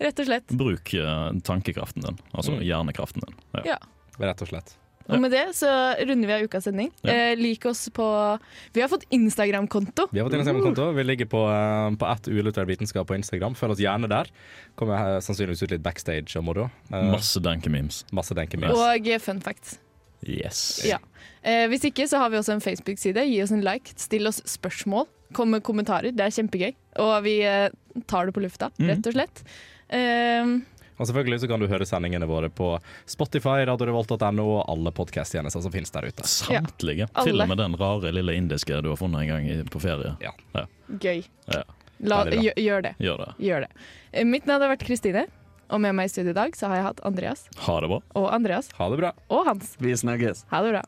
[0.00, 0.46] Rett og slett.
[0.56, 2.62] Bruk eh, tankekraften din, altså Mm.
[2.64, 3.34] hjernekraften din.
[3.60, 3.74] Ja.
[3.74, 3.78] Ja.
[4.18, 4.76] Rett og slett.
[5.10, 5.66] Og med det så
[6.06, 6.90] runder vi av ukas sending.
[7.02, 7.10] Ja.
[7.12, 8.38] Eh, lik oss på
[8.72, 10.06] Vi har fått Instagram-konto.
[10.12, 10.92] Vi har fått Instagram-konto.
[10.94, 13.54] Vi ligger på, uh, på ett uillustrert vitenskap på Instagram.
[13.58, 14.30] Følg oss gjerne der.
[14.76, 16.70] Kommer sannsynligvis ut litt backstage og moro.
[16.92, 18.04] Eh, Masse danke-memes.
[18.12, 18.76] masse denkememes.
[18.78, 19.78] Og eh, fun facts.
[20.22, 20.84] Yes.
[20.86, 20.98] Ja.
[21.42, 23.24] Eh, hvis ikke så har vi også en Facebook-side.
[23.26, 23.90] Gi oss en like.
[23.96, 25.08] Still oss spørsmål.
[25.34, 26.12] Kom med kommentarer.
[26.14, 26.74] Det er kjempegøy.
[27.00, 27.68] Og vi eh,
[28.06, 28.88] tar det på lufta, Mhm.
[28.92, 29.42] rett og slett.
[29.90, 30.60] Eh,
[31.00, 32.74] Og selvfølgelig så kan du høre sendingene våre på
[33.08, 36.26] Spotify, radiorevolt.no og alle podkast-tjenester som finnes der ute.
[36.28, 37.06] Samtlige.
[37.08, 39.80] Ja, Til og med den rare lille indiske du har funnet en gang i- på
[39.80, 40.16] ferie.
[40.20, 40.66] Ja.
[40.92, 41.24] gøy.
[41.48, 41.62] Ja.
[42.00, 42.94] La, gjør, gjør det.
[43.00, 43.32] Gjør det.
[43.38, 43.70] Gjør det.
[44.12, 45.26] Eh, mitt navn har vært Kristine.
[45.70, 48.00] Og med meg i studio i dag så har jeg hatt Andreas Ha det bra.
[48.16, 49.12] og Andreas Ha det bra.
[49.30, 49.76] og Hans.
[49.78, 50.44] Vi snakkes.
[50.50, 50.82] Ha det bra.